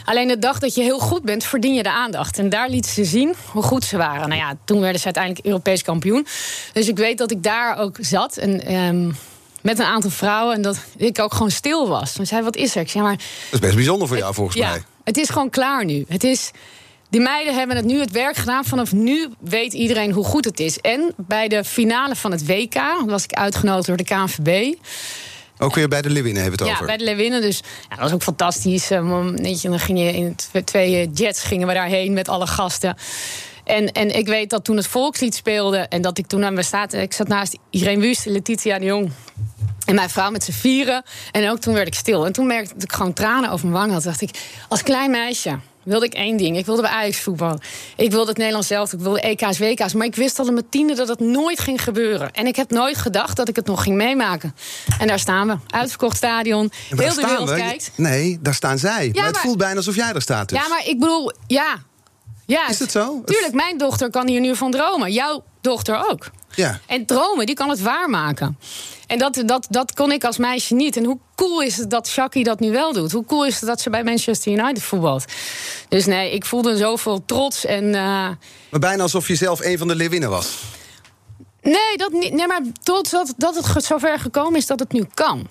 [0.06, 2.38] Alleen de dag dat je heel goed bent, verdien je de aandacht.
[2.38, 4.30] En daar lieten ze zien hoe goed ze waren.
[4.30, 6.28] Nou ja, toen werden ze uiteindelijk Europees kampioen.
[6.74, 8.38] Dus ik weet dat ik daar ook zat.
[8.38, 8.74] En.
[8.76, 9.16] Um,
[9.62, 10.56] met een aantal vrouwen.
[10.56, 12.14] En dat ik ook gewoon stil was.
[12.14, 12.82] Ze zei, wat is er?
[12.82, 13.16] Ik zei, maar...
[13.16, 14.84] Dat is best bijzonder voor jou, volgens ja, mij.
[15.04, 16.06] Het is gewoon klaar nu.
[16.08, 16.52] Het is...
[17.12, 18.66] Die meiden hebben het nu het werk gedaan.
[18.66, 20.78] Vanaf nu weet iedereen hoe goed het is.
[20.78, 24.74] En bij de finale van het WK was ik uitgenodigd door de KNVB.
[25.58, 26.98] Ook weer bij de Leeuwinnen hebben we het ja, over.
[26.98, 27.42] bij de Leeuwinnen.
[27.42, 28.88] Dus ja, dat was ook fantastisch.
[28.88, 32.96] Je, dan ging je in twee jets gingen we daarheen met alle gasten.
[33.64, 35.78] En, en ik weet dat toen het volkslied speelde...
[35.78, 36.94] en dat ik toen aan me staat...
[36.94, 39.12] ik zat naast Irene Wust, Letitia de Jong...
[39.86, 41.04] En mijn vrouw met z'n vieren.
[41.32, 42.26] En ook toen werd ik stil.
[42.26, 44.04] En toen merkte ik dat ik gewoon tranen over mijn wangen had.
[44.04, 44.30] dacht ik,
[44.68, 46.58] als klein meisje wilde ik één ding.
[46.58, 47.60] Ik wilde bij Ajax voetbal.
[47.96, 48.94] Ik wilde het Nederlands zelf.
[48.94, 49.94] Ik wilde EK's, WK's.
[49.94, 52.32] Maar ik wist al in mijn tiende dat het nooit ging gebeuren.
[52.32, 54.56] En ik heb nooit gedacht dat ik het nog ging meemaken.
[55.00, 55.58] En daar staan we.
[55.68, 56.72] Uitverkocht stadion.
[56.90, 57.56] Heel de wereld we.
[57.56, 57.92] kijkt.
[57.96, 59.10] Nee, daar staan zij.
[59.14, 60.60] Ja, maar het voelt bijna alsof jij er staat dus.
[60.60, 61.76] Ja, maar ik bedoel, ja.
[62.46, 63.22] ja Is het zo?
[63.26, 65.12] Tuurlijk, mijn dochter kan hier nu van dromen.
[65.12, 66.30] Jouw dochter ook.
[66.56, 66.80] Ja.
[66.86, 68.58] En dromen, die kan het waarmaken.
[69.08, 70.98] En dat, dat, dat kon ik als meisje niet.
[70.98, 73.12] En hoe cool is het dat Shaki dat nu wel doet?
[73.12, 75.26] Hoe cool is het dat ze bij Manchester United voetbalt?
[75.90, 77.66] Dus nee, ik voelde zoveel trots.
[77.66, 77.94] En, uh...
[78.70, 80.58] Maar bijna alsof je zelf een van de leeuwinnen was.
[81.62, 85.06] Nee, dat niet, nee maar trots dat, dat het zover gekomen is dat het nu
[85.14, 85.48] kan.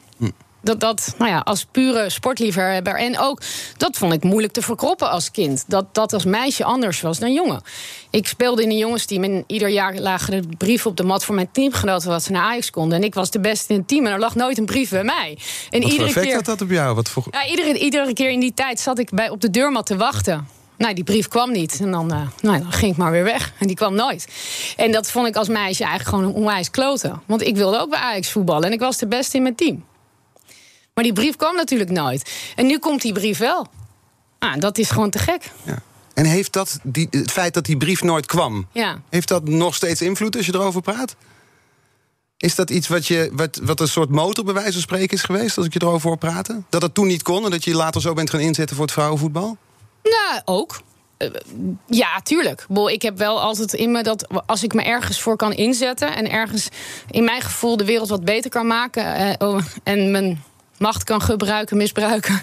[0.62, 2.94] Dat, dat, nou ja, als pure sportliefhebber.
[2.94, 3.40] En ook,
[3.77, 5.64] dat vond ik moeilijk te verkroppen als kind.
[5.66, 7.62] Dat dat als meisje anders was dan jongen.
[8.11, 11.35] Ik speelde in een jongensteam en ieder jaar lagen er brieven op de mat voor
[11.35, 12.99] mijn teamgenoten wat ze naar Ajax konden.
[12.99, 15.05] En ik was de beste in het team en er lag nooit een brief bij
[15.05, 15.38] mij.
[15.70, 16.94] En wat iedere keer had dat op jou?
[16.94, 17.27] Wat voor...
[17.31, 20.49] ja, iedere, iedere keer in die tijd zat ik bij, op de deurmat te wachten.
[20.81, 21.81] Nou, die brief kwam niet.
[21.81, 23.53] En dan, uh, nou, dan ging ik maar weer weg.
[23.59, 24.29] En die kwam nooit.
[24.77, 27.23] En dat vond ik als meisje eigenlijk gewoon een onwijs kloten.
[27.27, 28.64] Want ik wilde ook bij Ajax voetballen.
[28.64, 29.85] En ik was de beste in mijn team.
[31.00, 32.30] Maar die brief kwam natuurlijk nooit.
[32.56, 33.66] En nu komt die brief wel.
[34.38, 35.50] Ah, dat is gewoon te gek.
[35.62, 35.82] Ja.
[36.14, 39.00] En heeft dat, die, het feit dat die brief nooit kwam, ja.
[39.08, 41.16] heeft dat nog steeds invloed als je erover praat?
[42.36, 45.22] Is dat iets wat, je, wat, wat een soort motor bij wijze van spreken is
[45.22, 46.66] geweest, als ik je erover hoor praten?
[46.68, 48.94] Dat het toen niet kon en dat je later zo bent gaan inzetten voor het
[48.94, 49.56] vrouwenvoetbal?
[50.02, 50.80] Nou, ook.
[51.18, 51.28] Uh,
[51.86, 52.66] ja, tuurlijk.
[52.86, 56.30] Ik heb wel altijd in me dat als ik me ergens voor kan inzetten en
[56.30, 56.68] ergens
[57.10, 60.42] in mijn gevoel de wereld wat beter kan maken uh, en mijn
[60.80, 62.42] macht kan gebruiken, misbruiken,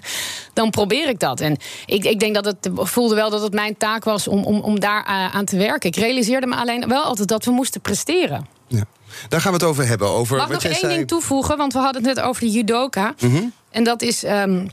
[0.54, 1.40] dan probeer ik dat.
[1.40, 4.60] En ik, ik denk dat het voelde wel dat het mijn taak was om, om,
[4.60, 5.90] om daar uh, aan te werken.
[5.90, 8.48] Ik realiseerde me alleen wel altijd dat we moesten presteren.
[8.68, 8.84] Ja.
[9.30, 10.08] Daar gaan we het over hebben.
[10.08, 10.96] Over Mag wat nog één zei...
[10.96, 13.14] ding toevoegen, want we hadden het net over de judoka.
[13.20, 13.54] Mm -hmm.
[13.70, 14.68] En dat is um,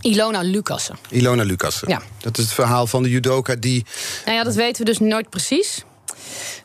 [0.00, 0.98] Ilona Lucassen.
[1.08, 1.88] Ilona Lucassen.
[1.88, 2.02] Ja.
[2.18, 3.84] Dat is het verhaal van de judoka die...
[4.24, 5.84] Nou ja, dat weten we dus nooit precies.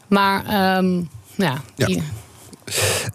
[0.08, 2.04] Maar um, ja, die...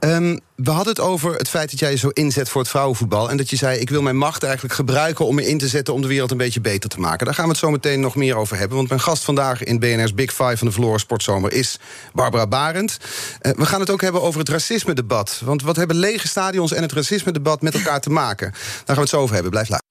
[0.01, 3.31] Um, we hadden het over het feit dat jij je zo inzet voor het vrouwenvoetbal.
[3.31, 5.95] En dat je zei: Ik wil mijn macht eigenlijk gebruiken om me in te zetten
[5.95, 7.27] om de wereld een beetje beter te maken.
[7.27, 8.77] Daar gaan we het zo meteen nog meer over hebben.
[8.77, 11.79] Want mijn gast vandaag in BNR's Big Five van de verloren sportzomer is
[12.13, 12.99] Barbara Barend.
[13.43, 15.41] Uh, we gaan het ook hebben over het racisme-debat.
[15.45, 18.51] Want wat hebben lege stadions en het racisme-debat met elkaar te maken?
[18.51, 19.51] Daar gaan we het zo over hebben.
[19.51, 19.89] Blijf luisteren.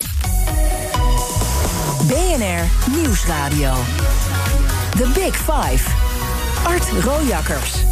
[2.08, 3.74] BNR Nieuwsradio.
[4.98, 5.90] The Big Five.
[6.64, 7.87] Art Rojakkers.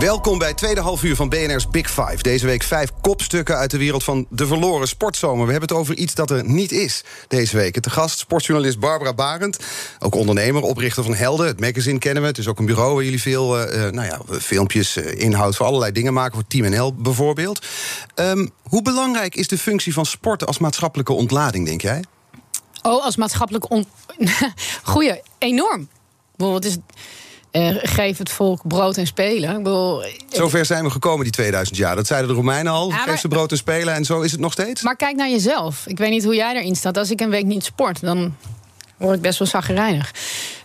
[0.00, 2.16] Welkom bij tweede half uur van BNR's Big Five.
[2.22, 5.46] Deze week vijf kopstukken uit de wereld van de verloren sportzomer.
[5.46, 7.80] We hebben het over iets dat er niet is deze week.
[7.80, 9.58] Te gast sportjournalist Barbara Barend.
[9.98, 11.46] Ook ondernemer, oprichter van Helden.
[11.46, 12.28] Het magazine kennen we.
[12.28, 15.66] Het is ook een bureau waar jullie veel uh, nou ja, filmpjes, uh, inhoud voor
[15.66, 16.34] allerlei dingen maken.
[16.34, 17.66] Voor Team NL bijvoorbeeld.
[18.14, 22.04] Um, hoe belangrijk is de functie van sporten als maatschappelijke ontlading, denk jij?
[22.82, 23.86] Oh, als maatschappelijke ont...
[24.82, 25.88] Goeie, enorm.
[26.36, 26.76] Wat is?
[27.52, 29.50] Uh, geef het volk brood en spelen.
[29.50, 31.96] Ik bedoel, Zover zijn we gekomen die 2000 jaar.
[31.96, 32.88] Dat zeiden de Romeinen al.
[32.88, 33.94] Ja, maar- geef ze brood en spelen.
[33.94, 34.82] En zo is het nog steeds.
[34.82, 35.86] Maar kijk naar jezelf.
[35.86, 36.96] Ik weet niet hoe jij erin staat.
[36.96, 38.36] Als ik een week niet sport, dan
[38.96, 40.14] word ik best wel zaggerijnig.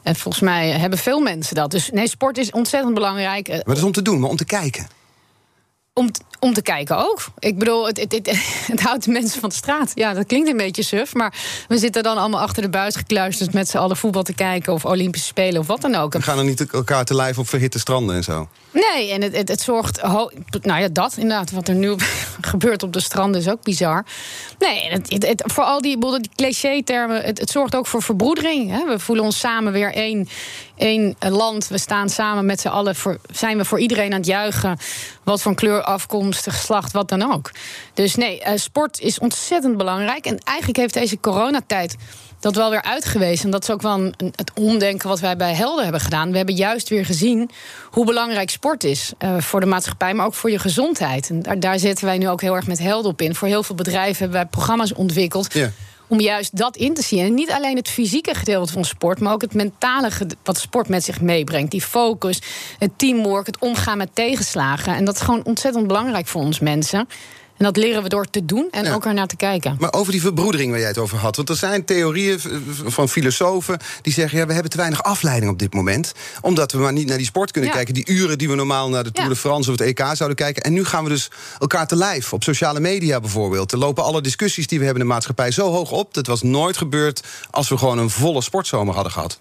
[0.03, 1.71] En volgens mij hebben veel mensen dat.
[1.71, 3.47] Dus nee, sport is ontzettend belangrijk.
[3.47, 4.87] Maar dat is om te doen, maar om te kijken.
[5.93, 6.09] Om,
[6.45, 7.25] om te kijken ook.
[7.39, 8.27] Ik bedoel, het, het, het,
[8.71, 9.91] het, houdt de mensen van de straat.
[9.95, 11.13] Ja, dat klinkt een beetje suf.
[11.13, 11.33] Maar
[11.67, 13.53] we zitten dan allemaal achter de buis gekluisterd...
[13.53, 16.13] met z'n allen voetbal te kijken of Olympische Spelen of wat dan ook.
[16.13, 18.47] We gaan er niet elkaar te lijf op verhitte stranden en zo.
[18.71, 20.01] Nee, en het, het, zorgt...
[20.61, 21.51] Nou ja, dat inderdaad.
[21.51, 21.95] Wat er nu
[22.41, 24.05] gebeurt op de stranden is ook bizar.
[24.59, 27.23] Nee, het, het, voor al die, die cliché-termen...
[27.23, 28.71] Het, het zorgt ook voor verbroedering.
[28.71, 28.85] Hè?
[28.85, 30.27] We voelen ons samen weer één,
[30.77, 31.67] één land.
[31.67, 32.95] We staan samen met z'n allen.
[32.95, 34.77] Voor, zijn we voor iedereen aan het juichen.
[35.23, 37.51] Wat van kleur, afkomst, geslacht, wat dan ook.
[37.93, 40.25] Dus nee, sport is ontzettend belangrijk.
[40.25, 41.95] En eigenlijk heeft deze coronatijd
[42.39, 43.45] dat wel weer uitgewezen.
[43.45, 46.31] En dat is ook wel een, het omdenken wat wij bij Helden hebben gedaan.
[46.31, 47.49] We hebben juist weer gezien
[47.89, 51.29] hoe belangrijk sport is uh, voor de maatschappij, maar ook voor je gezondheid.
[51.29, 53.35] En daar, daar zetten wij nu ook heel erg met Helden op in.
[53.35, 55.55] Voor heel veel bedrijven hebben wij programma's ontwikkeld.
[56.07, 57.25] Om juist dat in te zien.
[57.25, 60.11] En niet alleen het fysieke gedeelte van sport, maar ook het mentale
[60.43, 61.71] wat sport met zich meebrengt.
[61.71, 62.41] Die focus,
[62.79, 64.95] het teamwork, het omgaan met tegenslagen.
[64.95, 67.07] En dat is gewoon ontzettend belangrijk voor ons mensen.
[67.57, 68.93] En dat leren we door te doen en Ja.
[68.93, 69.75] ook ernaar te kijken.
[69.79, 71.35] Maar over die verbroedering waar jij het over had.
[71.35, 72.39] Want er zijn theorieën
[72.85, 74.37] van filosofen die zeggen...
[74.39, 76.11] ja, we hebben te weinig afleiding op dit moment.
[76.41, 77.75] Omdat we maar niet naar die sport kunnen Ja.
[77.75, 77.93] kijken.
[77.93, 80.63] Die uren die we normaal naar de Tour de France of het EK zouden kijken.
[80.63, 82.33] En nu gaan we dus elkaar te lijf.
[82.33, 83.71] Op sociale media bijvoorbeeld.
[83.71, 86.13] Er lopen alle discussies die we hebben in de maatschappij zo hoog op.
[86.13, 89.39] Dat was nooit gebeurd als we gewoon een volle sportzomer hadden gehad.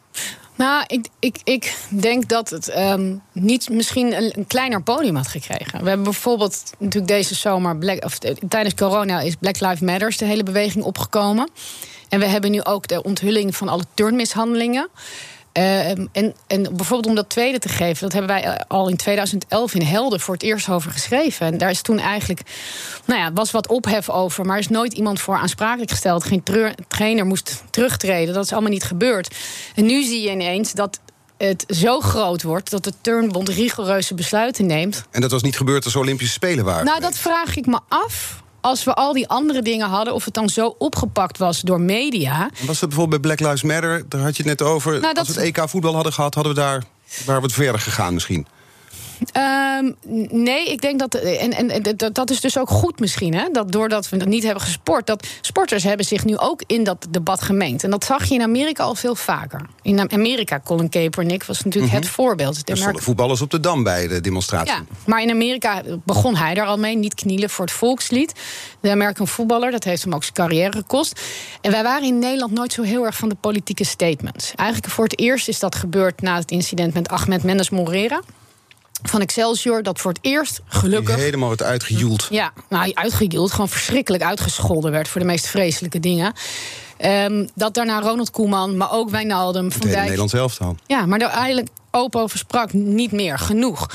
[0.56, 5.82] Nou, ik, ik, ik denk dat het ehm, niet misschien een, kleiner podium had gekregen.
[5.82, 10.16] We hebben bijvoorbeeld natuurlijk deze zomer, Black, of, eh, tijdens corona is Black Lives Matters
[10.16, 11.48] de hele beweging opgekomen.
[12.08, 14.88] En we hebben nu ook de onthulling van alle turnmishandelingen.
[15.54, 18.96] Ehm, en, en bijvoorbeeld om dat tweede te geven, dat hebben wij eh, al in
[18.96, 21.46] 2011 in Helden voor het eerst over geschreven.
[21.46, 22.40] En daar is toen eigenlijk,
[23.04, 26.24] nou ja, was wat ophef over, maar er is nooit iemand voor aansprakelijk gesteld.
[26.24, 26.42] Geen
[26.88, 28.34] trainer moest terugtreden.
[28.34, 29.34] Dat is allemaal niet gebeurd.
[29.74, 31.00] En nu zie je ineens dat
[31.36, 35.04] het zo groot wordt dat de Turnbond rigoureuze besluiten neemt.
[35.10, 36.84] En dat was niet gebeurd als Olympische Spelen waren.
[36.84, 38.42] Nou, dat vraag ik me af.
[38.64, 42.50] Als we al die andere dingen hadden, of het dan zo opgepakt was door media.
[42.66, 44.04] Was het bijvoorbeeld bij Black Lives Matter?
[44.08, 44.90] Daar had je het net over.
[45.00, 46.82] Nou, dat- Als we het EK voetbal hadden gehad, hadden we daar...
[47.26, 48.46] we het verder gegaan misschien.
[49.32, 49.92] Ehm,
[50.30, 51.14] nee, ik denk dat.
[51.14, 53.34] En, en, dat, dat is dus ook goed misschien.
[53.34, 53.48] Hè?
[53.52, 55.06] Dat doordat we dat niet hebben gesport.
[55.06, 57.84] Dat sporters hebben zich nu ook in dat debat gemengd.
[57.84, 59.60] En dat zag je in Amerika al veel vaker.
[59.82, 62.66] In Amerika, Colin Kaepernick was natuurlijk het voorbeeld.
[62.66, 64.72] De Er stonden voetballers op de Dam bij de demonstratie.
[64.72, 66.96] Ja, maar in Amerika begon hij daar al mee.
[66.96, 68.32] Niet knielen voor het volkslied.
[68.80, 71.20] De American voetballer, dat heeft hem ook zijn carrière gekost.
[71.60, 74.52] En wij waren in Nederland nooit zo heel erg van de politieke statements.
[74.54, 78.20] Eigenlijk voor het eerst is dat gebeurd na het incident met Ahmed Mendes Morera.
[79.02, 81.16] Van Excelsior, dat voor het eerst Die gelukkig.
[81.16, 82.26] helemaal werd uitgejoeld.
[82.30, 86.32] Ja, nou, uitgejoeld, gewoon verschrikkelijk uitgescholden werd voor de meest vreselijke dingen.
[86.96, 90.02] Ehm, dat daarna Ronald Koeman, maar ook Wijnaldum, Van Dijk.
[90.02, 90.76] Nederlands elftal.
[90.86, 93.86] Ja, maar daar eigenlijk open over sprak niet meer genoeg.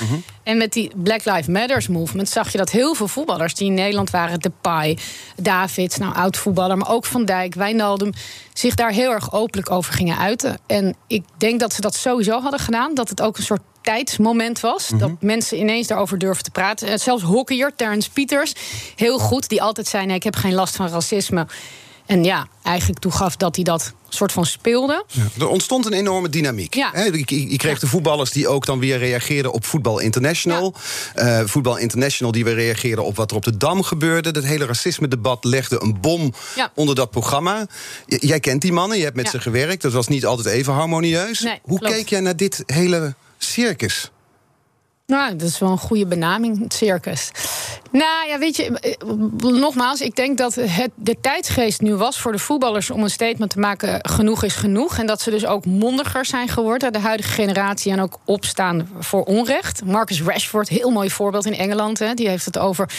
[0.42, 3.74] En met die Black Lives Matters movement zag je dat heel veel voetballers die in
[3.74, 4.98] Nederland waren, Depay,
[5.36, 8.12] Davids, nou oud voetballer, maar ook Van Dijk, Wijnaldum,
[8.52, 10.58] zich daar heel erg openlijk over gingen uiten.
[10.66, 14.60] En ik denk dat ze dat sowieso hadden gedaan, dat het ook een soort tijdsmoment
[14.60, 14.88] was.
[14.98, 16.88] Dat mensen ineens daarover durven te praten.
[16.88, 18.52] Eh, Zelfs hockeyer Terrence Pieters,
[18.96, 21.46] heel goed, die altijd zei: nee, ik heb geen last van racisme.
[22.06, 25.04] En ja, eigenlijk toegaf dat hij dat soort van speelde.
[25.38, 26.74] Er ontstond een enorme dynamiek.
[26.74, 26.90] Ja.
[26.92, 30.74] Hè, je, kreeg de voetballers die ook dan weer reageerden op Voetbal International.
[31.14, 34.30] Eh, Voetbal International die weer reageerden op wat er op de Dam gebeurde.
[34.30, 36.72] Dat hele racisme-debat legde een bom Ja.
[36.74, 37.66] onder dat programma.
[38.06, 39.30] J- jij kent die mannen, je hebt met Ja.
[39.30, 39.82] ze gewerkt.
[39.82, 41.40] Dat was niet altijd even harmonieus.
[41.40, 41.94] Nee, Hoe klopt.
[41.94, 43.14] keek jij naar dit hele
[43.50, 44.10] circus?
[45.10, 47.30] Nou, dat is wel een goede benaming, het circus.
[47.92, 52.32] Nou ja, weet je, eh, nogmaals, ik denk dat het, de tijdsgeest nu was voor
[52.32, 54.98] de voetballers om een statement te maken: genoeg is genoeg.
[54.98, 59.22] En dat ze dus ook mondiger zijn geworden, de huidige generatie, en ook opstaan voor
[59.22, 59.84] onrecht.
[59.84, 62.90] Marcus Rashford, heel mooi voorbeeld in Engeland, hè, die heeft het over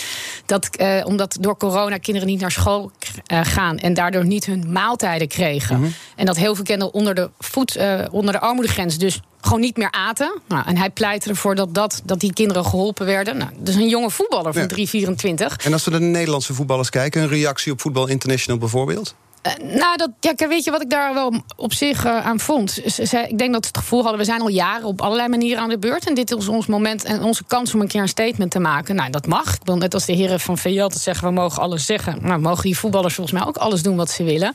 [0.45, 2.91] dat eh, omdat door corona kinderen niet naar school
[3.25, 5.93] eh, gaan en daardoor niet hun maaltijden kregen.
[6.15, 9.77] En dat heel veel kinderen onder de, voet, eh, onder de armoedegrens dus gewoon niet
[9.77, 10.39] meer aten.
[10.47, 13.37] Nou, en hij pleitte ervoor dat, dat, dat die kinderen geholpen werden.
[13.37, 14.67] Nou, dus een jonge voetballer van Ja.
[14.67, 15.55] 324.
[15.65, 19.15] En als we naar de Nederlandse voetballers kijken, een reactie op Voetbal International bijvoorbeeld?
[19.41, 22.71] Eh, nou, dat, ja, weet je wat ik daar wel op zich eh, aan vond?
[22.85, 25.27] Ze- ze- ik denk dat ze het gevoel hadden, we zijn al jaren op allerlei
[25.29, 26.07] manieren aan de beurt.
[26.07, 28.95] En dit is ons moment en onze kans om een keer een statement te maken.
[28.95, 29.53] Nou, dat mag.
[29.55, 32.17] Ik wil net als de heren van VJ zeggen, we mogen alles zeggen.
[32.21, 34.53] Nou, mogen die voetballers volgens mij ook alles doen wat ze willen.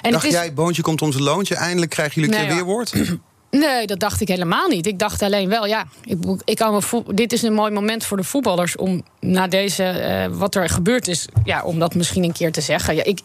[0.00, 2.64] En Dacht het is, jij, Boontje komt onze loontje, eindelijk krijgen jullie een Nee, keer
[2.64, 2.84] hoor.
[2.92, 3.20] weerwoord?
[3.58, 4.86] Nee, dat dacht ik helemaal niet.
[4.86, 8.16] Ik dacht alleen wel, ja, ik, ik kan me dit is een mooi moment voor
[8.16, 12.32] de voetballers om na deze, uh, wat er gebeurd is, ja, om dat misschien een
[12.32, 12.94] keer te zeggen.
[12.94, 13.20] Ja, ik,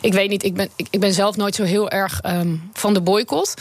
[0.00, 2.94] ik weet niet, ik ben, ik, ik ben zelf nooit zo heel erg um, van
[2.94, 3.54] de boycott.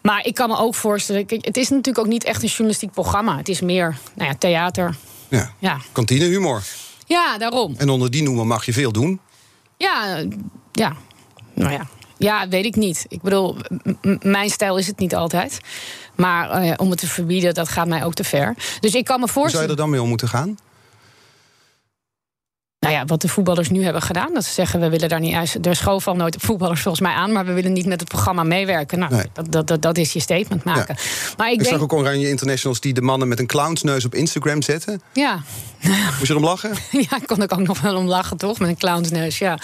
[0.00, 3.36] Maar ik kan me ook voorstellen, het is natuurlijk ook niet echt een journalistiek programma.
[3.36, 4.96] Het is meer nou ja, theater.
[5.28, 5.78] Ja, ja.
[5.92, 6.62] kantinehumor.
[7.06, 7.74] Ja, daarom.
[7.76, 9.20] En onder die noemer mag je veel doen.
[9.76, 10.24] Ja,
[10.72, 10.96] ja.
[11.54, 11.86] Nou ja,
[12.18, 13.06] ja, weet ik niet.
[13.08, 13.56] Ik bedoel,
[14.22, 15.60] mijn stijl is het niet altijd.
[16.14, 18.54] Maar uh, om het te verbieden, dat gaat mij ook te ver.
[18.80, 19.42] Dus ik kan me voorstellen.
[19.42, 20.56] Hoe zou je er dan mee om moeten gaan?
[22.86, 24.34] Nou ja, wat de voetballers nu hebben gedaan.
[24.34, 25.66] Dat ze zeggen, we willen daar niet uit.
[25.66, 27.32] Er schoof al nooit voetballers volgens mij aan...
[27.32, 28.98] maar we willen niet met het programma meewerken.
[28.98, 30.96] Nou, dat, dat, dat, is je statement maken.
[31.36, 31.70] Maar ik, ik denk...
[31.70, 35.02] zag ook oranje internationals die de mannen met een clownsneus op Instagram zetten.
[35.12, 35.42] Ja.
[35.80, 36.70] Moest je erom lachen?
[37.10, 38.58] Ja, kon ik ook nog wel om lachen, toch?
[38.58, 39.58] Met een clownsneus, ja.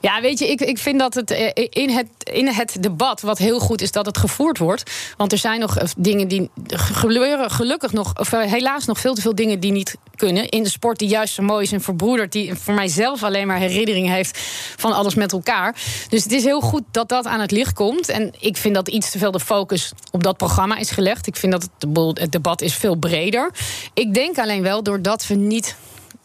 [0.00, 3.20] Ja, weet je, ik, ik vind dat het eh, in, het in het debat...
[3.20, 4.90] wat heel goed is dat het gevoerd wordt...
[5.16, 7.50] want er zijn nog eh, dingen die gebeuren...
[7.50, 10.48] gelukkig nog, of eh, helaas nog veel te veel dingen die niet kunnen...
[10.48, 12.32] in de sport die juist zo mooi is en verbroederd...
[12.32, 14.38] die voor mijzelf alleen maar herinnering heeft
[14.76, 15.74] van alles met elkaar.
[16.08, 18.08] Dus het is heel goed dat dat aan het licht komt.
[18.08, 21.26] En ik vind dat iets te veel de focus op dat programma is gelegd.
[21.26, 21.68] Ik vind dat
[22.14, 23.50] het debat is veel breder.
[23.94, 25.76] Ik denk alleen wel, doordat we niet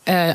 [0.05, 0.29] uh,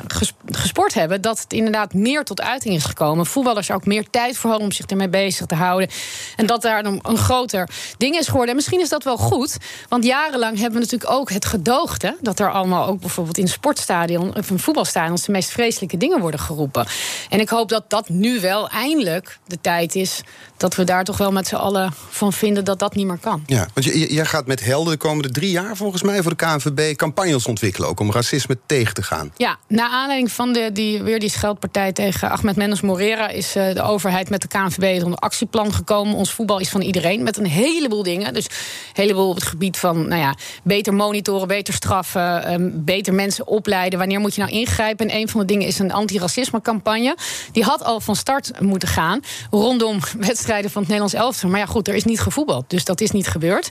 [0.46, 3.26] gesport hebben, dat het inderdaad meer tot uiting is gekomen.
[3.26, 5.88] Voetballers ook meer tijd voor hadden om zich ermee bezig te houden.
[6.36, 8.50] En dat daar een, groter ding is geworden.
[8.50, 9.56] En misschien is dat wel goed,
[9.88, 12.16] want jarenlang hebben we natuurlijk ook het gedoogde.
[12.20, 16.40] Dat er allemaal ook bijvoorbeeld in sportstadion of een voetbalstadion de meest vreselijke dingen worden
[16.40, 16.86] geroepen.
[17.28, 20.20] En ik hoop dat dat nu wel eindelijk de tijd is
[20.60, 23.42] dat we daar toch wel met z'n allen van vinden dat dat niet meer kan.
[23.46, 26.96] Ja, want jij gaat met helden de komende drie jaar volgens mij voor de KNVB
[26.96, 29.32] campagnes ontwikkelen, ook om racisme tegen te gaan.
[29.36, 33.28] Ja, na aanleiding van de, die, weer die scheldpartij tegen Ahmed Mendes Morera...
[33.28, 36.14] is uh, de overheid met de KNVB een actieplan gekomen.
[36.14, 38.34] Ons voetbal is van iedereen, met een heleboel dingen.
[38.34, 38.52] Dus een
[38.92, 42.52] heleboel op het gebied van nou ja, beter monitoren, beter straffen...
[42.52, 43.98] Um, beter mensen opleiden.
[43.98, 45.08] Wanneer moet je nou ingrijpen?
[45.08, 47.16] En een van de dingen is een antiracisme-campagne.
[47.52, 49.20] Die had al van start moeten gaan
[49.50, 51.50] rondom wedstrijden van het Nederlands elftal.
[51.50, 53.68] Maar ja, goed, er is niet gevoetbald, dus dat is niet gebeurd.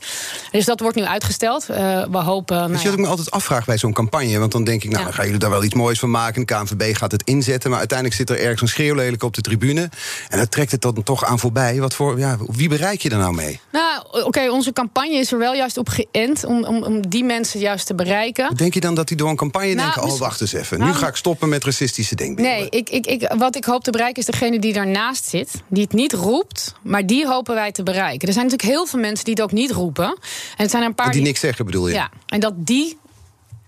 [0.52, 1.70] Dus dat wordt nu uitgesteld.
[1.70, 1.78] Uh,
[2.12, 2.58] we hopen...
[2.58, 4.40] Dus nou, je wat ik me altijd afvraag bij zo'n campagne?
[4.40, 6.46] Want dan denk ik, nou, dan gaan jullie daar wel iets moois van maken.
[6.46, 7.70] De KNVB gaat het inzetten.
[7.70, 9.90] Maar uiteindelijk zit er ergens een schreeuwlelijk op de tribune.
[10.30, 11.80] En dat trekt het dan toch aan voorbij.
[11.80, 13.60] Wat voor, ja, wie bereik je er nou mee?
[13.72, 17.60] Nou, oké, onze campagne is er wel juist op geënt om, om, om die mensen
[17.60, 18.56] juist te bereiken.
[18.56, 20.78] Denk je dan dat die door een campagne nou, denken: oh, wacht eens even.
[20.80, 22.54] nu nou, ga ik stoppen met racistische denkbeelden?
[22.54, 25.52] Nee, ik, ik, ik, wat ik hoop te bereiken is degene die daarnaast zit.
[25.68, 28.28] Die het niet roept, maar die hopen wij te bereiken.
[28.28, 30.06] Er zijn natuurlijk heel veel mensen die het ook niet roepen.
[30.06, 30.18] En
[30.56, 31.06] het zijn een paar.
[31.06, 31.94] die, die niks zeggen, bedoel je?
[31.94, 32.98] Ja, en dat die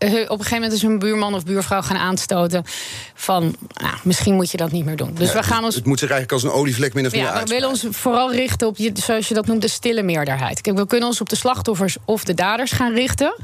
[0.02, 2.64] op een gegeven moment is hun buurman of buurvrouw gaan aanstoten
[3.14, 5.14] van nou, misschien moet je dat niet meer doen.
[5.14, 5.76] Dus we gaan ons.
[5.76, 8.34] Het moet zich eigenlijk als een olievlek min of meer Ja, we willen ons vooral
[8.34, 10.62] richten op, je, zoals je dat noemt, de stille meerderheid.
[10.62, 13.36] Kijk, we kunnen ons op de slachtoffers of de daders gaan richten.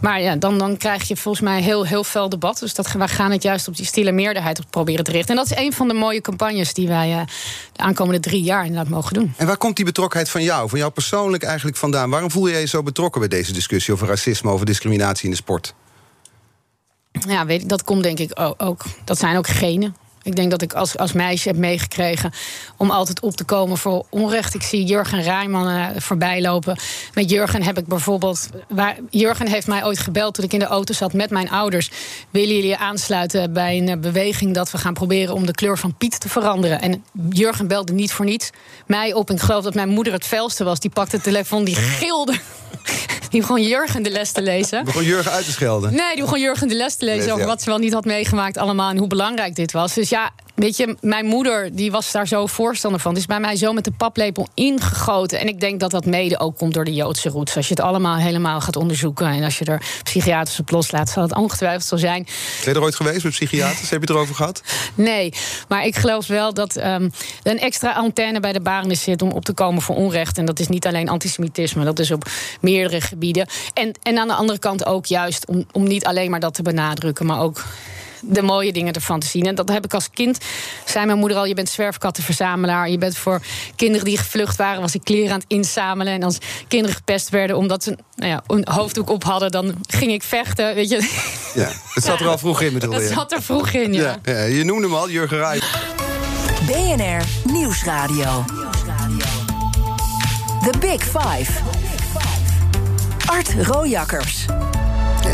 [0.00, 2.58] Maar ja, dan, dan krijg je volgens mij heel, heel fel debat.
[2.58, 5.36] Dus dat, we gaan het juist op die stille meerderheid proberen te richten.
[5.36, 7.20] En dat is een van de mooie campagnes die wij uh,
[7.72, 9.34] de aankomende drie jaar inderdaad mogen doen.
[9.36, 12.10] En waar komt die betrokkenheid van jou, van jou persoonlijk eigenlijk vandaan?
[12.10, 15.36] Waarom voel je je zo betrokken bij deze discussie over racisme, over discriminatie in de
[15.36, 15.74] sport?
[17.26, 18.84] Ja, weet ik, dat komt denk ik ook.
[19.04, 19.94] Dat zijn ook genen.
[20.28, 22.32] Ik denk dat ik als, als meisje heb meegekregen
[22.76, 24.54] om altijd op te komen voor onrecht.
[24.54, 26.78] Ik zie Jurgen Rijman uh, voorbij lopen.
[27.14, 28.48] Met Jurgen heb ik bijvoorbeeld.
[28.68, 31.90] Waar, Jurgen heeft mij ooit gebeld toen ik in de auto zat met mijn ouders.
[32.30, 35.96] Willen jullie aansluiten bij een eh, beweging dat we gaan proberen om de kleur van
[35.96, 36.80] Piet te veranderen?
[36.80, 38.50] En Jurgen belde niet voor niets
[38.86, 39.30] mij op.
[39.30, 40.80] Ik geloof dat mijn moeder het felste was.
[40.80, 42.34] Die pakte de telefoon, die gilde.
[43.30, 44.84] Die begon Jurgen de les te lezen.
[44.84, 45.94] Begon Jurgen uit te schelden?
[45.94, 48.56] Nee, die begon Jurgen de les te lezen over wat ze wel niet had meegemaakt
[48.56, 49.94] allemaal en hoe belangrijk dit was.
[49.94, 53.10] Dus ja, weet je, mijn moeder die was daar zo voorstander van.
[53.10, 55.38] Die is bij mij zo met de paplepel ingegoten.
[55.40, 57.56] En ik denk dat dat mede ook komt door de Joodse roots.
[57.56, 61.22] Als je het allemaal helemaal gaat onderzoeken en als je er psychiaters op loslaat, zal
[61.22, 62.22] het ongetwijfeld zo zijn.
[62.24, 62.34] Ben
[62.72, 63.80] je er ooit geweest met psychiaters?
[63.80, 64.62] Heb je het erover gehad?
[64.94, 65.32] Nee,
[65.68, 67.10] maar ik geloof wel dat um,
[67.42, 70.38] een extra antenne bij de baren zit om op te komen voor onrecht.
[70.38, 73.46] En dat is niet alleen antisemitisme, dat is op meerdere gebieden.
[73.74, 76.62] En, en aan de andere kant ook juist om, om niet alleen maar dat te
[76.62, 77.64] benadrukken, maar ook
[78.22, 79.46] de mooie dingen ervan te zien.
[79.46, 80.38] En dat heb ik als kind.
[80.84, 82.90] Zei mijn moeder al: je bent zwerfkattenverzamelaar.
[82.90, 83.40] Je bent voor
[83.76, 86.12] kinderen die gevlucht waren, was ik kleren aan het inzamelen.
[86.12, 90.12] En als kinderen gepest werden omdat ze nou ja, een hoofddoek op hadden, dan ging
[90.12, 90.74] ik vechten.
[90.74, 90.96] Weet je.
[91.54, 93.00] Ja, het zat er al vroeg in, bedoel je?
[93.00, 94.18] Het zat er vroeg in, ja.
[94.22, 95.60] ja, je noemde hem al, Jurgen.
[96.66, 98.44] BNR Nieuwsradio.
[100.62, 101.52] The Big Five.
[103.26, 104.46] Art Rojakkers.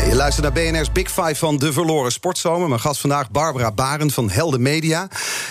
[0.03, 2.67] Je luistert naar BNR's Big Five van De Verloren Sportzomer.
[2.67, 5.07] Mijn gast vandaag, Barbara Barend van Helden Media.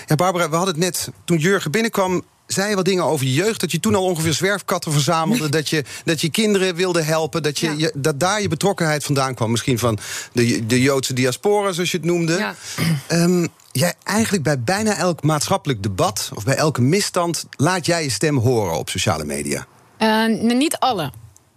[0.07, 2.23] Ja, Barbara, we hadden het net, toen Jurgen binnenkwam...
[2.47, 3.61] zei je wat dingen over je jeugd?
[3.61, 5.49] Dat je toen al ongeveer zwerfkatten verzamelde.
[5.59, 7.43] dat, je, dat je kinderen wilde helpen.
[7.43, 9.51] Dat, je, je- dat daar je betrokkenheid vandaan kwam.
[9.51, 9.99] Misschien van
[10.33, 12.37] de, de Joodse diaspora, zoals je het noemde.
[12.39, 12.55] Ja.
[13.07, 16.31] Ehm, jij eigenlijk bij bijna elk maatschappelijk debat.
[16.35, 17.45] of bij elke misstand.
[17.57, 19.67] laat jij je stem horen op sociale media.
[19.99, 21.13] Eh, niet alle.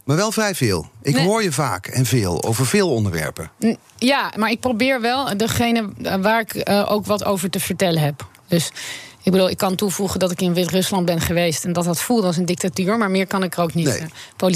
[0.08, 0.90] Maar wel vrij veel.
[1.02, 1.26] Ik Nee.
[1.26, 3.52] hoor je vaak en veel over veel onderwerpen.
[3.98, 8.02] Ja, maar ik probeer wel degene eh, waar ik eh, ook wat over te vertellen
[8.02, 8.28] heb.
[8.48, 8.72] Dus
[9.24, 11.66] ik bedoel, ik kan toevoegen dat ik in Wit-Rusland ben geweest...
[11.66, 13.86] en dat dat voelt als een dictatuur, maar meer kan ik er ook niet.
[13.88, 14.06] Nee.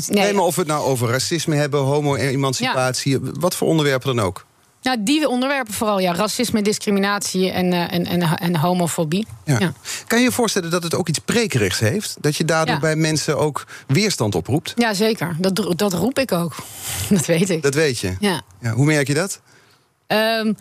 [0.10, 0.34] eh, Nee.
[0.34, 4.46] maar of we het nou over racisme hebben, homo-emancipatie, wat voor onderwerpen dan ook.
[4.82, 6.14] Nou, die onderwerpen vooral, ja.
[6.14, 9.28] Racisme, discriminatie en, eh, en, en, en homofobie.
[9.46, 9.60] Ja.
[9.60, 9.74] Ja.
[10.08, 12.16] Kan je je voorstellen dat het ook iets prekerigs heeft?
[12.20, 12.82] Dat je daardoor Ja.
[12.82, 14.74] bij mensen ook weerstand oproept?
[14.76, 15.36] Ja, zeker.
[15.40, 16.56] Dat, dat roep ik ook.
[17.10, 17.62] Dat weet ik.
[17.62, 18.16] Dat weet je.
[18.20, 18.42] Ja.
[18.60, 19.42] Ja, hoe merk je dat?
[20.08, 20.54] Ehm,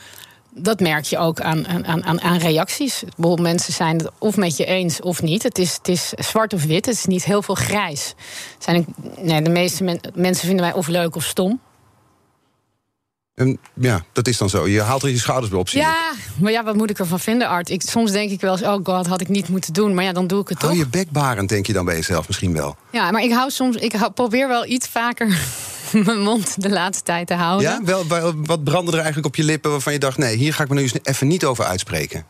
[0.54, 3.00] dat merk je ook aan, aan, aan, aan reacties.
[3.00, 5.42] Bijvoorbeeld mensen zijn het of met je eens of niet.
[5.42, 8.14] Het is, het is zwart of wit, het is niet heel veel grijs.
[8.58, 8.86] Zijn,
[9.18, 11.60] nee, de meeste men- mensen vinden mij of leuk of stom.
[13.40, 14.68] En ja, dat is dan zo.
[14.68, 15.68] Je haalt er je schouders bij op.
[15.68, 17.70] Ja, maar ja, wat moet ik ervan vinden, Art?
[17.70, 19.94] Ik, soms denk ik wel eens, oh god, had ik niet moeten doen.
[19.94, 20.82] Maar ja, dan doe ik het Hou toch.
[20.82, 22.76] je bek barend, denk je dan bij jezelf misschien wel.
[22.92, 25.38] Ja, maar ik hou soms, ik hou- probeer wel iets vaker
[26.04, 27.70] mijn mond de laatste tijd te houden.
[27.70, 27.80] Ja?
[27.84, 30.18] Wel, wel- wat brandde er eigenlijk op je lippen waarvan je dacht...
[30.18, 32.24] nee, hier ga ik me nu eens even niet over uitspreken?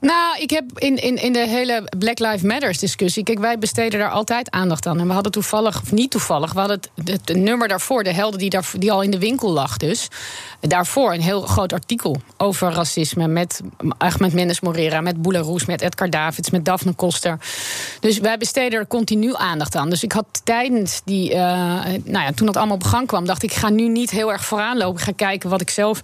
[0.00, 3.22] Nou, ik heb in, in, in de hele Black Lives Matters discussie.
[3.22, 5.00] Kijk, wij besteden daar altijd aandacht aan.
[5.00, 8.38] En we hadden toevallig, of niet toevallig, we hadden het, het, nummer daarvoor, de helden
[8.38, 10.08] die, daar, die al in de winkel lag, dus.
[10.60, 13.28] Daarvoor een heel groot artikel over racisme.
[13.28, 13.60] Met
[13.98, 17.38] Ahmed Mendes Morera, met Boularoes, met Edgar Davids, met Daphne Koster.
[18.00, 19.90] Dus wij besteden er continu aandacht aan.
[19.90, 21.38] Dus ik had tijdens die, eh,
[22.04, 24.32] nou ja, toen dat allemaal op gang kwam, dacht ik, ik ga nu niet heel
[24.32, 24.98] erg vooraan lopen.
[24.98, 26.00] Ik ga kijken wat ik zelf,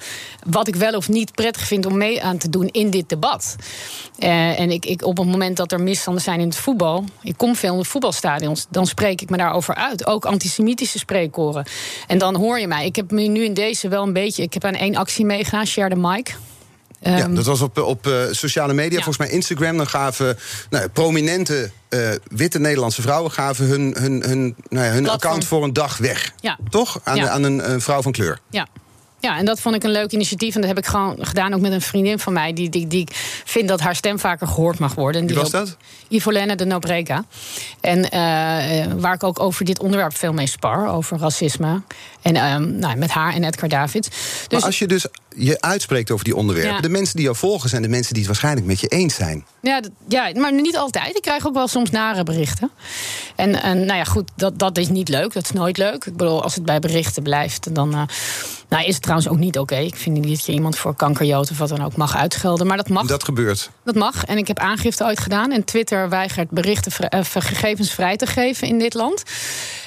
[0.47, 3.57] wat ik wel of niet prettig vind om mee aan te doen in dit debat.
[4.19, 7.35] Eh, en ik, ik, op het moment dat er misstanden zijn in het voetbal, ik
[7.37, 10.07] kom veel in de voetbalstadions, dan spreek ik me daarover uit.
[10.07, 11.67] Ook antisemitische spreekkoren.
[12.07, 12.87] En dan hoor je mij.
[12.87, 15.67] Ik heb me nu in deze wel een beetje, ik heb aan één actie meegedaan,
[15.67, 16.37] Share the Mic.
[17.01, 19.05] ja, Ehm, dat was op, op eh, sociale media, Ja.
[19.05, 19.77] volgens mij Instagram.
[19.77, 20.39] Dan gaven
[20.71, 23.31] nou, prominente eh, witte Nederlandse vrouwen...
[23.31, 26.33] gaven hun, hun, hun, nou ja, hun account voor een dag weg.
[26.41, 26.59] Ja.
[26.71, 27.01] Toch?
[27.05, 28.39] Aan, aan een, een vrouw van kleur.
[28.51, 28.67] Ja.
[29.23, 30.55] Ja, en dat vond ik een leuk initiatief.
[30.55, 32.53] En dat heb ik gewoon gedaan ook met een vriendin van mij...
[32.53, 33.09] die, die, die
[33.45, 35.21] vindt dat haar stem vaker gehoord mag worden.
[35.21, 35.77] En Wie was dat?
[36.09, 37.25] Ivolene de Nobrega.
[37.81, 41.83] En eh, eh, waar ik ook over dit onderwerp veel mee spar, over racisme.
[42.23, 44.09] En ehm, nou, met haar en Edgar Davids.
[44.09, 45.07] Dus maar als je dus
[45.37, 46.75] je uitspreekt over die onderwerpen...
[46.75, 46.81] Ja.
[46.81, 49.45] de mensen die jou volgen zijn de mensen die het waarschijnlijk met je eens zijn.
[49.61, 51.17] Ja, dat- ja, maar niet altijd.
[51.17, 52.71] Ik krijg ook wel soms nare berichten.
[53.37, 55.33] En, en nou ja, goed, dat, dat is niet leuk.
[55.33, 56.05] Dat is nooit leuk.
[56.05, 58.03] Ik bedoel, als het bij berichten blijft, dan eh,
[58.73, 59.77] nou, is het trouwens ook niet oké.
[59.77, 62.67] Ik vind niet dat je iemand voor kankerjood of wat dan ook mag uitschelden.
[62.67, 63.07] Maar dat mag.
[63.07, 63.71] Dat gebeurt.
[63.85, 64.25] Dat mag.
[64.25, 65.53] En ik heb aangifte ooit gedaan.
[65.53, 69.23] En Twitter weigert berichten, eh, gegevens vrij te geven in dit land.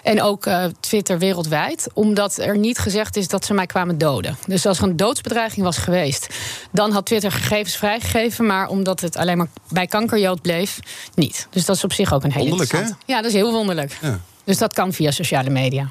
[0.04, 1.88] En ook eh, Twitter wereldwijd.
[1.94, 4.38] Omdat er niet gezegd is dat ze mij kwamen doden.
[4.48, 6.28] Dus als er een doodsbedreiging was geweest,
[6.72, 8.46] dan had Twitter gegevens vrijgegeven.
[8.46, 10.80] Maar omdat het alleen maar bij kankerjood bleef,
[11.16, 11.48] niet.
[11.50, 12.94] Dus dat is op zich ook een hele Wonderlijk, hè?
[13.06, 13.98] Ja, dat is heel wonderlijk.
[14.02, 14.20] Ja.
[14.46, 15.90] Dus dat kan via sociale media.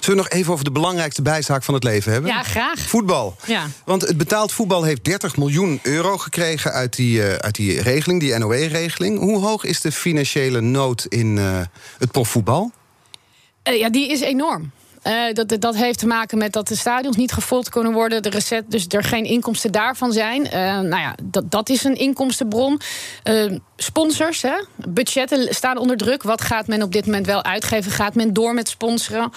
[0.00, 2.30] Zullen we nog even over de belangrijkste bijzaak van het leven hebben?
[2.30, 2.80] Ja, graag.
[2.80, 3.36] Voetbal.
[3.46, 3.66] Ja.
[3.84, 8.20] Want het betaald voetbal heeft 30 miljoen euro gekregen uit die, eh, uit die regeling,
[8.20, 9.18] die NOE-regeling.
[9.18, 11.60] Hoe hoog is de financiële nood in eh,
[11.98, 12.72] het profvoetbal?
[13.62, 14.70] Eh, ja, die is enorm.
[15.02, 18.22] Eh, dat, dat heeft te maken met dat de stadions niet gevuld kunnen worden.
[18.22, 20.50] De recet, dus er geen inkomsten daarvan zijn.
[20.50, 22.80] Eh, nou ja, dat, dat is een inkomstenbron.
[23.22, 24.64] Eh, sponsors, hè?
[24.76, 26.22] budgetten staan onder druk.
[26.22, 27.92] Wat gaat men op dit moment wel uitgeven?
[27.92, 29.32] Gaat men door met sponsoren?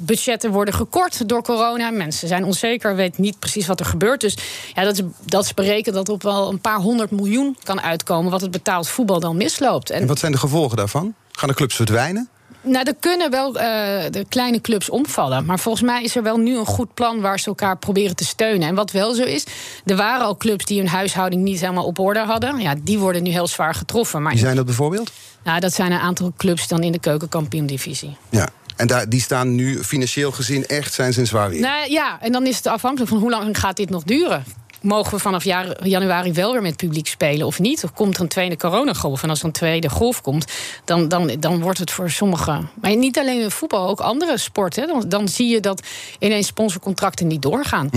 [0.00, 1.90] Budgetten worden gekort door corona.
[1.90, 4.20] Mensen zijn onzeker, weten niet precies wat er gebeurt.
[4.20, 4.36] Dus
[4.74, 8.30] ja, dat, is, dat berekend dat op wel een paar honderd miljoen kan uitkomen...
[8.30, 9.90] wat het betaald voetbal dan misloopt.
[9.90, 11.14] En wat zijn de gevolgen daarvan?
[11.32, 12.28] Gaan de clubs verdwijnen?
[12.66, 15.44] Nou, er kunnen wel eh, de kleine clubs omvallen.
[15.44, 18.24] Maar volgens mij is er wel nu een goed plan waar ze elkaar proberen te
[18.24, 18.68] steunen.
[18.68, 19.44] En wat wel zo is,
[19.84, 22.58] er waren al clubs die hun huishouding niet helemaal op orde hadden.
[22.60, 24.22] Ja, die worden nu heel zwaar getroffen.
[24.22, 25.12] Maar Wie zijn dat bijvoorbeeld?
[25.44, 28.16] nou, dat zijn een aantal clubs dan in de keukenkampioen-divisie.
[28.30, 28.48] Ja.
[28.76, 31.60] En daar, die staan nu financieel gezien echt, zijn ze in zwaar weer.
[31.60, 34.44] Nou ja, en dan is het afhankelijk van hoe lang gaat dit nog duren.
[34.86, 35.44] Mogen we vanaf
[35.82, 37.84] januari wel weer met publiek spelen of niet?
[37.84, 39.22] Of komt er een tweede coronagolf?
[39.22, 40.52] En als er een tweede golf komt,
[40.84, 42.70] dan, dan, dan wordt het voor sommigen...
[42.74, 44.86] Maar niet alleen in voetbal, ook andere sporten.
[44.86, 45.82] Dan, dan zie je dat
[46.18, 47.90] ineens sponsorcontracten niet doorgaan.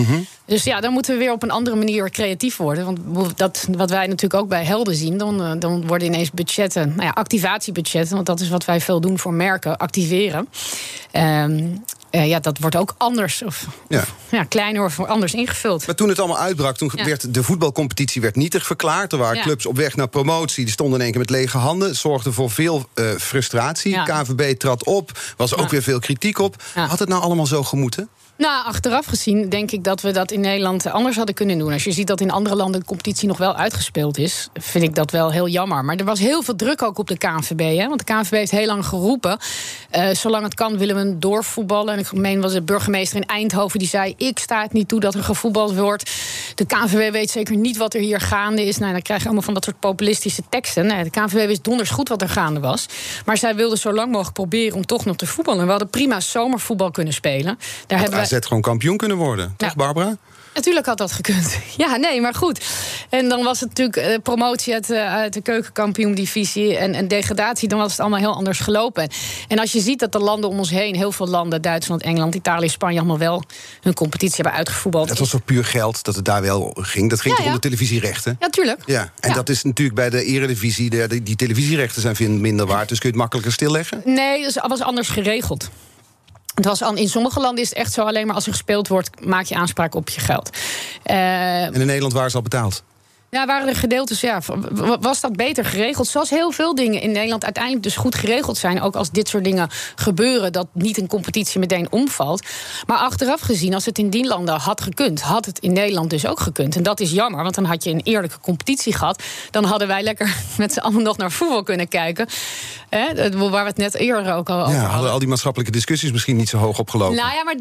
[0.46, 2.98] Dus ja, dan moeten we weer op een andere manier creatief worden.
[3.06, 5.18] Want dat, wat wij natuurlijk ook bij Helden zien...
[5.18, 8.16] dan, eh, dan worden ineens budgetten, nou ja, activatiebudgetten...
[8.16, 10.48] want dat is wat wij veel doen voor merken, activeren...
[11.12, 11.68] Ehm,
[12.10, 14.00] eh, ja, dat wordt ook anders of, Ja.
[14.00, 15.86] of, ja, kleiner of anders ingevuld.
[15.86, 17.06] Maar toen het allemaal uitbrak, toen Ja.
[17.06, 19.12] werd de voetbalcompetitie werd nietig verklaard.
[19.12, 21.96] Er waren clubs op weg naar promotie, die stonden in één keer met lege handen.
[21.96, 24.04] Zorgde voor veel eh, frustratie.
[24.04, 26.64] KVB trad op, was ook weer veel kritiek op.
[26.74, 28.10] Had het nou allemaal zo gemoeten?
[28.40, 31.74] Nou, achteraf gezien denk ik dat we dat in Nederland anders hadden kunnen doen.
[31.74, 34.96] Als je ziet dat in andere landen de competitie nog wel uitgespeeld is, vind ik
[34.96, 35.86] dat wel heel jammer.
[35.86, 37.78] Maar er was heel veel druk ook op de KNVB.
[37.78, 37.88] Hè?
[37.88, 39.38] Want de KNVB heeft heel lang geroepen.
[39.90, 41.94] eh, zolang het kan willen we doorvoetballen.
[41.94, 45.00] En ik meen was de burgemeester in Eindhoven die zei: Ik sta het niet toe
[45.00, 46.12] dat er gevoetbald wordt.
[46.60, 48.78] De KNVB weet zeker niet wat er hier gaande is.
[48.78, 50.86] Nou, dan krijg je allemaal van dat soort populistische teksten.
[50.86, 52.86] Nee, de KNVB wist donders goed wat er gaande was.
[53.26, 55.60] Maar zij wilden zo lang mogelijk proberen om toch nog te voetballen.
[55.60, 57.44] En we hadden prima zomervoetbal kunnen spelen.
[57.44, 57.56] Daar
[57.88, 59.54] Had hebben wij- AZ gewoon kampioen kunnen worden.
[59.58, 59.76] Toch, Ja.
[59.76, 60.18] Barbara?
[60.54, 61.58] Natuurlijk had dat gekund.
[61.78, 62.66] Ja, nee, maar goed.
[63.10, 67.68] En dan was het natuurlijk eh, promotie uit, eh, uit de keukenkampioen-divisie en, en degradatie.
[67.68, 69.10] Dan was het allemaal heel anders gelopen.
[69.48, 72.36] En als je ziet dat de landen om ons heen, heel veel landen, Duitsland, Engeland,
[72.36, 73.44] Italië, Spanje, allemaal wel
[73.82, 75.08] hun competitie hebben uitgevoetbald.
[75.08, 77.10] Dat was toch puur geld dat het daar wel ging?
[77.10, 78.36] Dat ging Ja, toch om de televisierechten?
[78.40, 78.82] Ja, tuurlijk.
[78.86, 79.36] Ja, en Ja.
[79.36, 80.90] dat is natuurlijk bij de eredivisie...
[80.90, 84.02] De, die, televisierechten zijn minder waard, dus kun je het makkelijker stilleggen?
[84.06, 85.70] Nee, het was anders geregeld.
[86.60, 88.88] Het was al, in sommige landen is het echt zo: alleen maar als er gespeeld
[88.88, 90.50] wordt, maak je aanspraak op je geld.
[91.04, 92.84] Eh, En in Nederland waren ze al betaald.
[93.32, 94.42] Ja, waren er gedeeltes, ja,
[95.00, 96.08] was dat beter geregeld?
[96.08, 98.82] Zoals heel veel dingen in Nederland uiteindelijk dus goed geregeld zijn.
[98.82, 102.46] Ook als dit soort dingen gebeuren, dat niet een competitie meteen omvalt.
[102.88, 106.26] Maar achteraf gezien, als het in die landen had gekund, had het in Nederland dus
[106.26, 106.76] ook gekund.
[106.76, 109.24] En dat is jammer, want dan had je een eerlijke competitie gehad.
[109.52, 112.28] Dan hadden wij lekker met z'n allen nog naar voetbal kunnen kijken.
[112.90, 114.92] Hè, waar we het net eerder ook al over Ja, hadden.
[114.94, 117.16] hadden al die maatschappelijke discussies misschien niet zo hoog opgelopen.
[117.16, 117.56] Nou ja, maar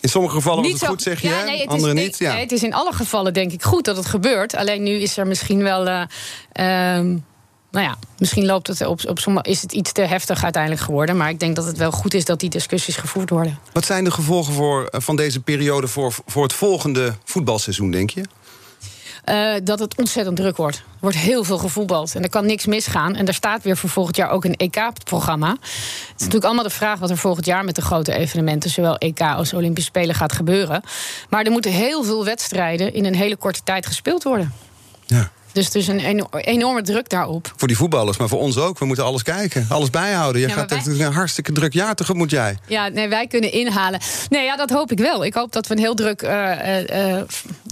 [0.00, 1.44] in sommige gevallen was het zo- goed, zeg je, ja, hè?
[1.44, 2.18] nee, het andere is, nee, niet.
[2.18, 2.32] Ja.
[2.32, 4.53] nee, het is in alle gevallen denk ik goed dat het gebeurt.
[4.56, 5.86] Alleen nu is er misschien wel.
[5.86, 6.02] eh,
[6.52, 7.18] ehm,
[7.70, 11.16] nou ja, misschien loopt het op, op sommige, is het iets te heftig uiteindelijk geworden.
[11.16, 13.58] Maar ik denk dat het wel goed is dat die discussies gevoerd worden.
[13.72, 18.10] Wat zijn de gevolgen voor, eh, van deze periode voor, voor het volgende voetbalseizoen, denk
[18.10, 18.22] je?
[19.24, 20.76] Eh, dat het ontzettend druk wordt.
[20.76, 23.14] Er wordt heel veel gevoetbald en er kan niks misgaan.
[23.14, 25.50] En er staat weer voor volgend jaar ook een EK-programma.
[25.50, 25.60] Het
[26.06, 29.20] is natuurlijk allemaal de vraag wat er volgend jaar met de grote evenementen, zowel EK
[29.20, 30.82] als Olympische Spelen, gaat gebeuren.
[31.28, 34.52] Maar er moeten heel veel wedstrijden in een hele korte tijd gespeeld worden.
[35.06, 35.30] Ja.
[35.54, 37.52] Dus er is een eno- enorme druk daarop.
[37.56, 38.78] Voor die voetballers, maar voor ons ook.
[38.78, 40.40] We moeten alles kijken, alles bijhouden.
[40.40, 42.56] Je Ja, gaat wij- een hartstikke druk jaar tegemoet, jij.
[42.66, 44.00] Ja, nee, wij kunnen inhalen.
[44.28, 45.24] Nee, ja, dat hoop ik wel.
[45.24, 47.22] Ik hoop dat we een heel druk eh, eh, eh,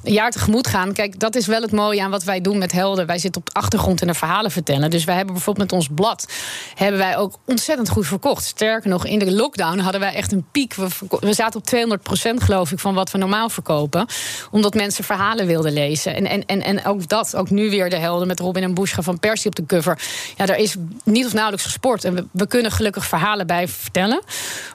[0.03, 0.93] jaar tegemoet gaan.
[0.93, 3.07] Kijk, dat is wel het mooie aan wat wij doen met Helden.
[3.07, 4.91] Wij zitten op de achtergrond en de verhalen vertellen.
[4.91, 6.27] Dus wij hebben bijvoorbeeld met ons blad...
[6.75, 8.45] hebben wij ook ontzettend goed verkocht.
[8.45, 10.75] Sterker nog, in de lockdown hadden wij echt een piek.
[10.75, 10.87] We,
[11.21, 11.99] we zaten op
[12.41, 14.07] 200% geloof ik van wat we normaal verkopen.
[14.51, 16.15] Omdat mensen verhalen wilden lezen.
[16.15, 18.27] En, en, en, en ook dat, ook nu weer de Helden...
[18.27, 19.99] met Robin en Bushra van Persie op de cover.
[20.37, 22.05] Ja, er is niet of nauwelijks gesport.
[22.05, 24.23] En we, we kunnen gelukkig verhalen bij vertellen.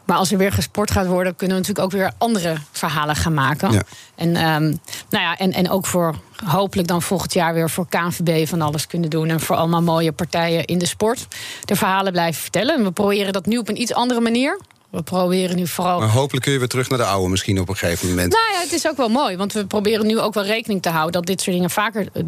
[0.05, 1.35] Maar als er weer gesport gaat worden...
[1.35, 3.71] kunnen we natuurlijk ook weer andere verhalen gaan maken.
[3.71, 3.83] Ja.
[4.15, 4.63] En, ehm,
[5.09, 8.87] nou ja, en, en ook voor hopelijk dan volgend jaar weer voor KNVB van alles
[8.87, 9.29] kunnen doen.
[9.29, 11.27] En voor allemaal mooie partijen in de sport.
[11.65, 12.75] De verhalen blijven vertellen.
[12.75, 14.59] En we proberen dat nu op een iets andere manier.
[14.89, 15.99] We proberen nu vooral.
[15.99, 18.31] Maar hopelijk kun je weer terug naar de oude misschien op een gegeven moment.
[18.31, 19.37] Nou ja, het is ook wel mooi.
[19.37, 22.23] Want we proberen nu ook wel rekening te houden dat dit soort dingen vaker eh,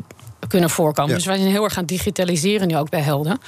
[0.48, 1.12] kunnen voorkomen.
[1.12, 1.18] Ja.
[1.18, 3.40] Dus wij zijn heel erg aan het digitaliseren nu ook bij Helden.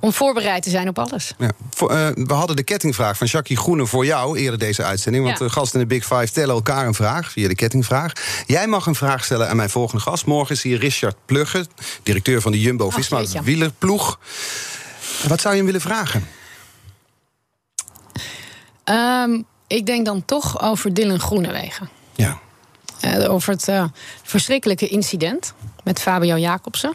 [0.00, 1.34] Om voorbereid te zijn op alles.
[1.38, 1.50] Ja.
[1.70, 5.24] Voor, eh, we hadden de kettingvraag van Jackie Groene voor jou eerder deze uitzending.
[5.24, 5.44] Want Ja.
[5.44, 8.12] de gasten in de Big Five stellen elkaar een vraag via de kettingvraag.
[8.46, 10.26] Jij mag een vraag stellen aan mijn volgende gast.
[10.26, 11.66] Morgen is hier Richard Plugge,
[12.02, 13.42] directeur van de Jumbo-Visma Ach, jeetje.
[13.42, 14.18] wielerploeg.
[15.28, 16.26] Wat zou je hem willen vragen?
[18.84, 21.88] Ehm, ik denk dan toch over Dylan Groenewegen.
[22.14, 22.38] Ja.
[23.00, 23.84] Eh, over het eh,
[24.22, 25.52] verschrikkelijke incident
[25.88, 26.92] met Fabio Jacobsen.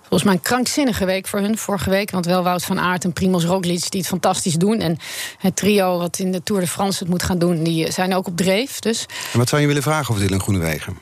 [0.00, 2.10] Volgens mij een krankzinnige week voor hun vorige week.
[2.10, 4.80] Want wel Wout van Aert en Primoz Roglic die het fantastisch doen.
[4.80, 4.98] En
[5.38, 7.62] het trio wat in de Tour de France het moet gaan doen...
[7.62, 8.78] die zijn ook op dreef.
[8.78, 10.98] Dus En wat zou je willen vragen over Dylan Groenewegen?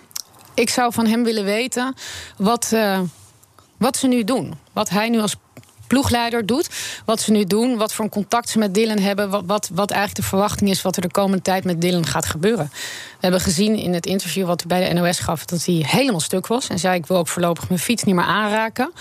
[0.54, 1.94] ik zou van hem willen weten
[2.36, 3.00] wat, eh,
[3.76, 4.54] wat ze nu doen.
[4.72, 5.36] Wat hij nu als
[5.86, 6.68] ploegleider doet.
[7.04, 7.76] Wat ze nu doen.
[7.76, 9.46] Wat voor een contact ze met Dylan hebben.
[9.46, 12.70] Wat, wat, eigenlijk de verwachting is wat er de komende tijd met Dylan gaat gebeuren.
[12.72, 15.44] We hebben gezien in het interview wat hij bij de NOS gaf...
[15.44, 16.68] dat hij helemaal stuk was.
[16.68, 18.92] En zei ik wil ook voorlopig mijn fiets niet meer aanraken.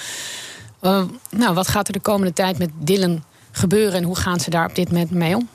[0.79, 3.93] Eh, nou, wat gaat er de komende tijd met Dylan gebeuren...
[3.93, 5.49] en hoe gaan ze daar op dit moment mee om?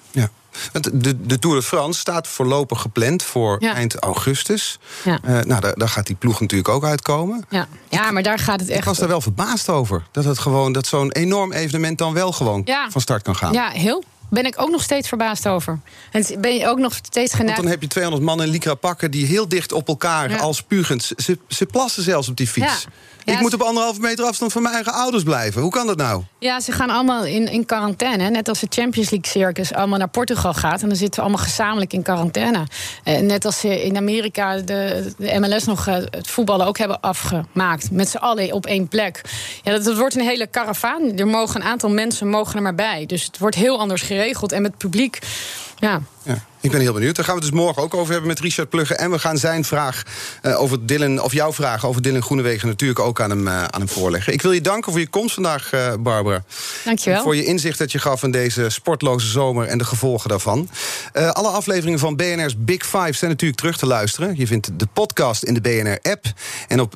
[0.72, 3.74] Want De, de Tour de France staat voorlopig gepland voor Ja.
[3.74, 4.78] eind augustus.
[5.04, 5.18] Ja.
[5.22, 7.44] Eh, nou, daar, daar gaat die ploeg natuurlijk ook uitkomen.
[7.48, 8.84] Ja, ja maar daar gaat het Ik echt...
[8.84, 10.02] was daar wel verbaasd over.
[10.12, 12.90] Dat, het gewoon, dat zo'n enorm evenement dan wel gewoon Ja.
[12.90, 13.52] van start kan gaan.
[13.52, 14.04] Ja, heel.
[14.31, 15.81] Ben ik ook nog steeds verbaasd over.
[16.12, 17.57] En ben je ook nog steeds geneigd...
[17.57, 19.11] Want dan heb je 200 mannen in lycra pakken...
[19.11, 21.12] die heel dicht op elkaar als spuugend...
[21.16, 22.87] Ze, ze plassen zelfs op die fiets.
[23.24, 23.35] Ja.
[23.35, 25.62] ik moet op anderhalve meter afstand van mijn eigen ouders blijven.
[25.62, 26.22] Hoe kan dat nou?
[26.39, 28.31] Ja, ze gaan allemaal in, in quarantaine.
[28.31, 30.83] Net als de Champions League Circus allemaal naar Portugal gaat.
[30.83, 32.66] En dan zitten we allemaal gezamenlijk in quarantaine.
[33.05, 37.01] Eh, net als ze in Amerika de, de MLS nog eh, het voetballen ook hebben
[37.01, 37.91] afgemaakt.
[37.91, 39.20] Met z'n allen op één plek.
[39.62, 41.16] Ja, dat, dat wordt een hele karavaan.
[41.16, 43.07] Er mogen een aantal mensen mogen er maar bij.
[43.07, 44.17] Dus het wordt heel anders geregeld.
[44.52, 45.18] En met het publiek,
[45.78, 47.16] ja, Ja, ik ben heel benieuwd.
[47.16, 48.94] Daar gaan we het dus morgen ook over hebben met Richard Plugge.
[48.94, 50.02] En we gaan zijn vraag
[50.42, 53.80] eh, over Dylan, of jouw vraag over Dylan Groenewegen natuurlijk ook aan hem, eh, aan
[53.80, 54.32] hem voorleggen.
[54.32, 56.44] Ik wil je danken voor je komst vandaag, eh, Barbara.
[56.84, 57.22] dankjewel.
[57.22, 60.68] Voor je inzicht dat je gaf in deze sportloze zomer en de gevolgen daarvan.
[61.12, 64.36] Alle afleveringen van BNR's Big Five zijn natuurlijk terug te luisteren.
[64.36, 66.24] Je vindt de podcast in de BNR-app
[66.68, 66.94] en op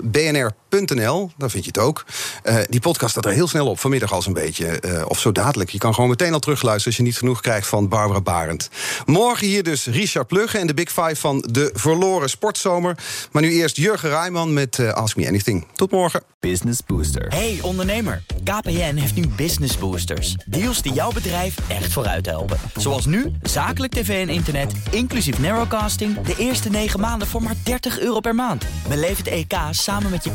[0.81, 2.05] bnr.nl, daar vind je het ook.
[2.43, 4.67] Eh, die podcast staat er heel snel op, vanmiddag al zo'n beetje.
[4.67, 5.71] eh, of zo dadelijk.
[5.71, 8.69] Je kan gewoon meteen al terugluisteren als je niet genoeg krijgt van Barbara Barend.
[9.07, 12.97] Morgen hier dus Richard Plugge en de Big Five van de verloren sportzomer.
[13.33, 15.67] Maar nu eerst Jurgen Rijman met eh, Ask Me Anything.
[15.75, 16.23] Tot morgen.
[16.41, 17.27] Business Booster.
[17.29, 20.37] Hey ondernemer, KPN heeft nu Business Boosters.
[20.47, 22.59] Deals die jouw bedrijf echt vooruit helpen.
[22.77, 26.21] Zoals nu, zakelijk tv en internet, inclusief narrowcasting...
[26.21, 28.65] de eerste 9 maanden voor maar 30 euro per maand.
[28.89, 30.33] Beleef het EK samen met je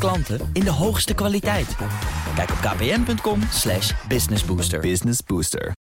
[0.52, 1.76] in de hoogste kwaliteit.
[2.34, 4.80] Kijk op kpn.com slash businessbooster.
[4.80, 5.72] Business Booster.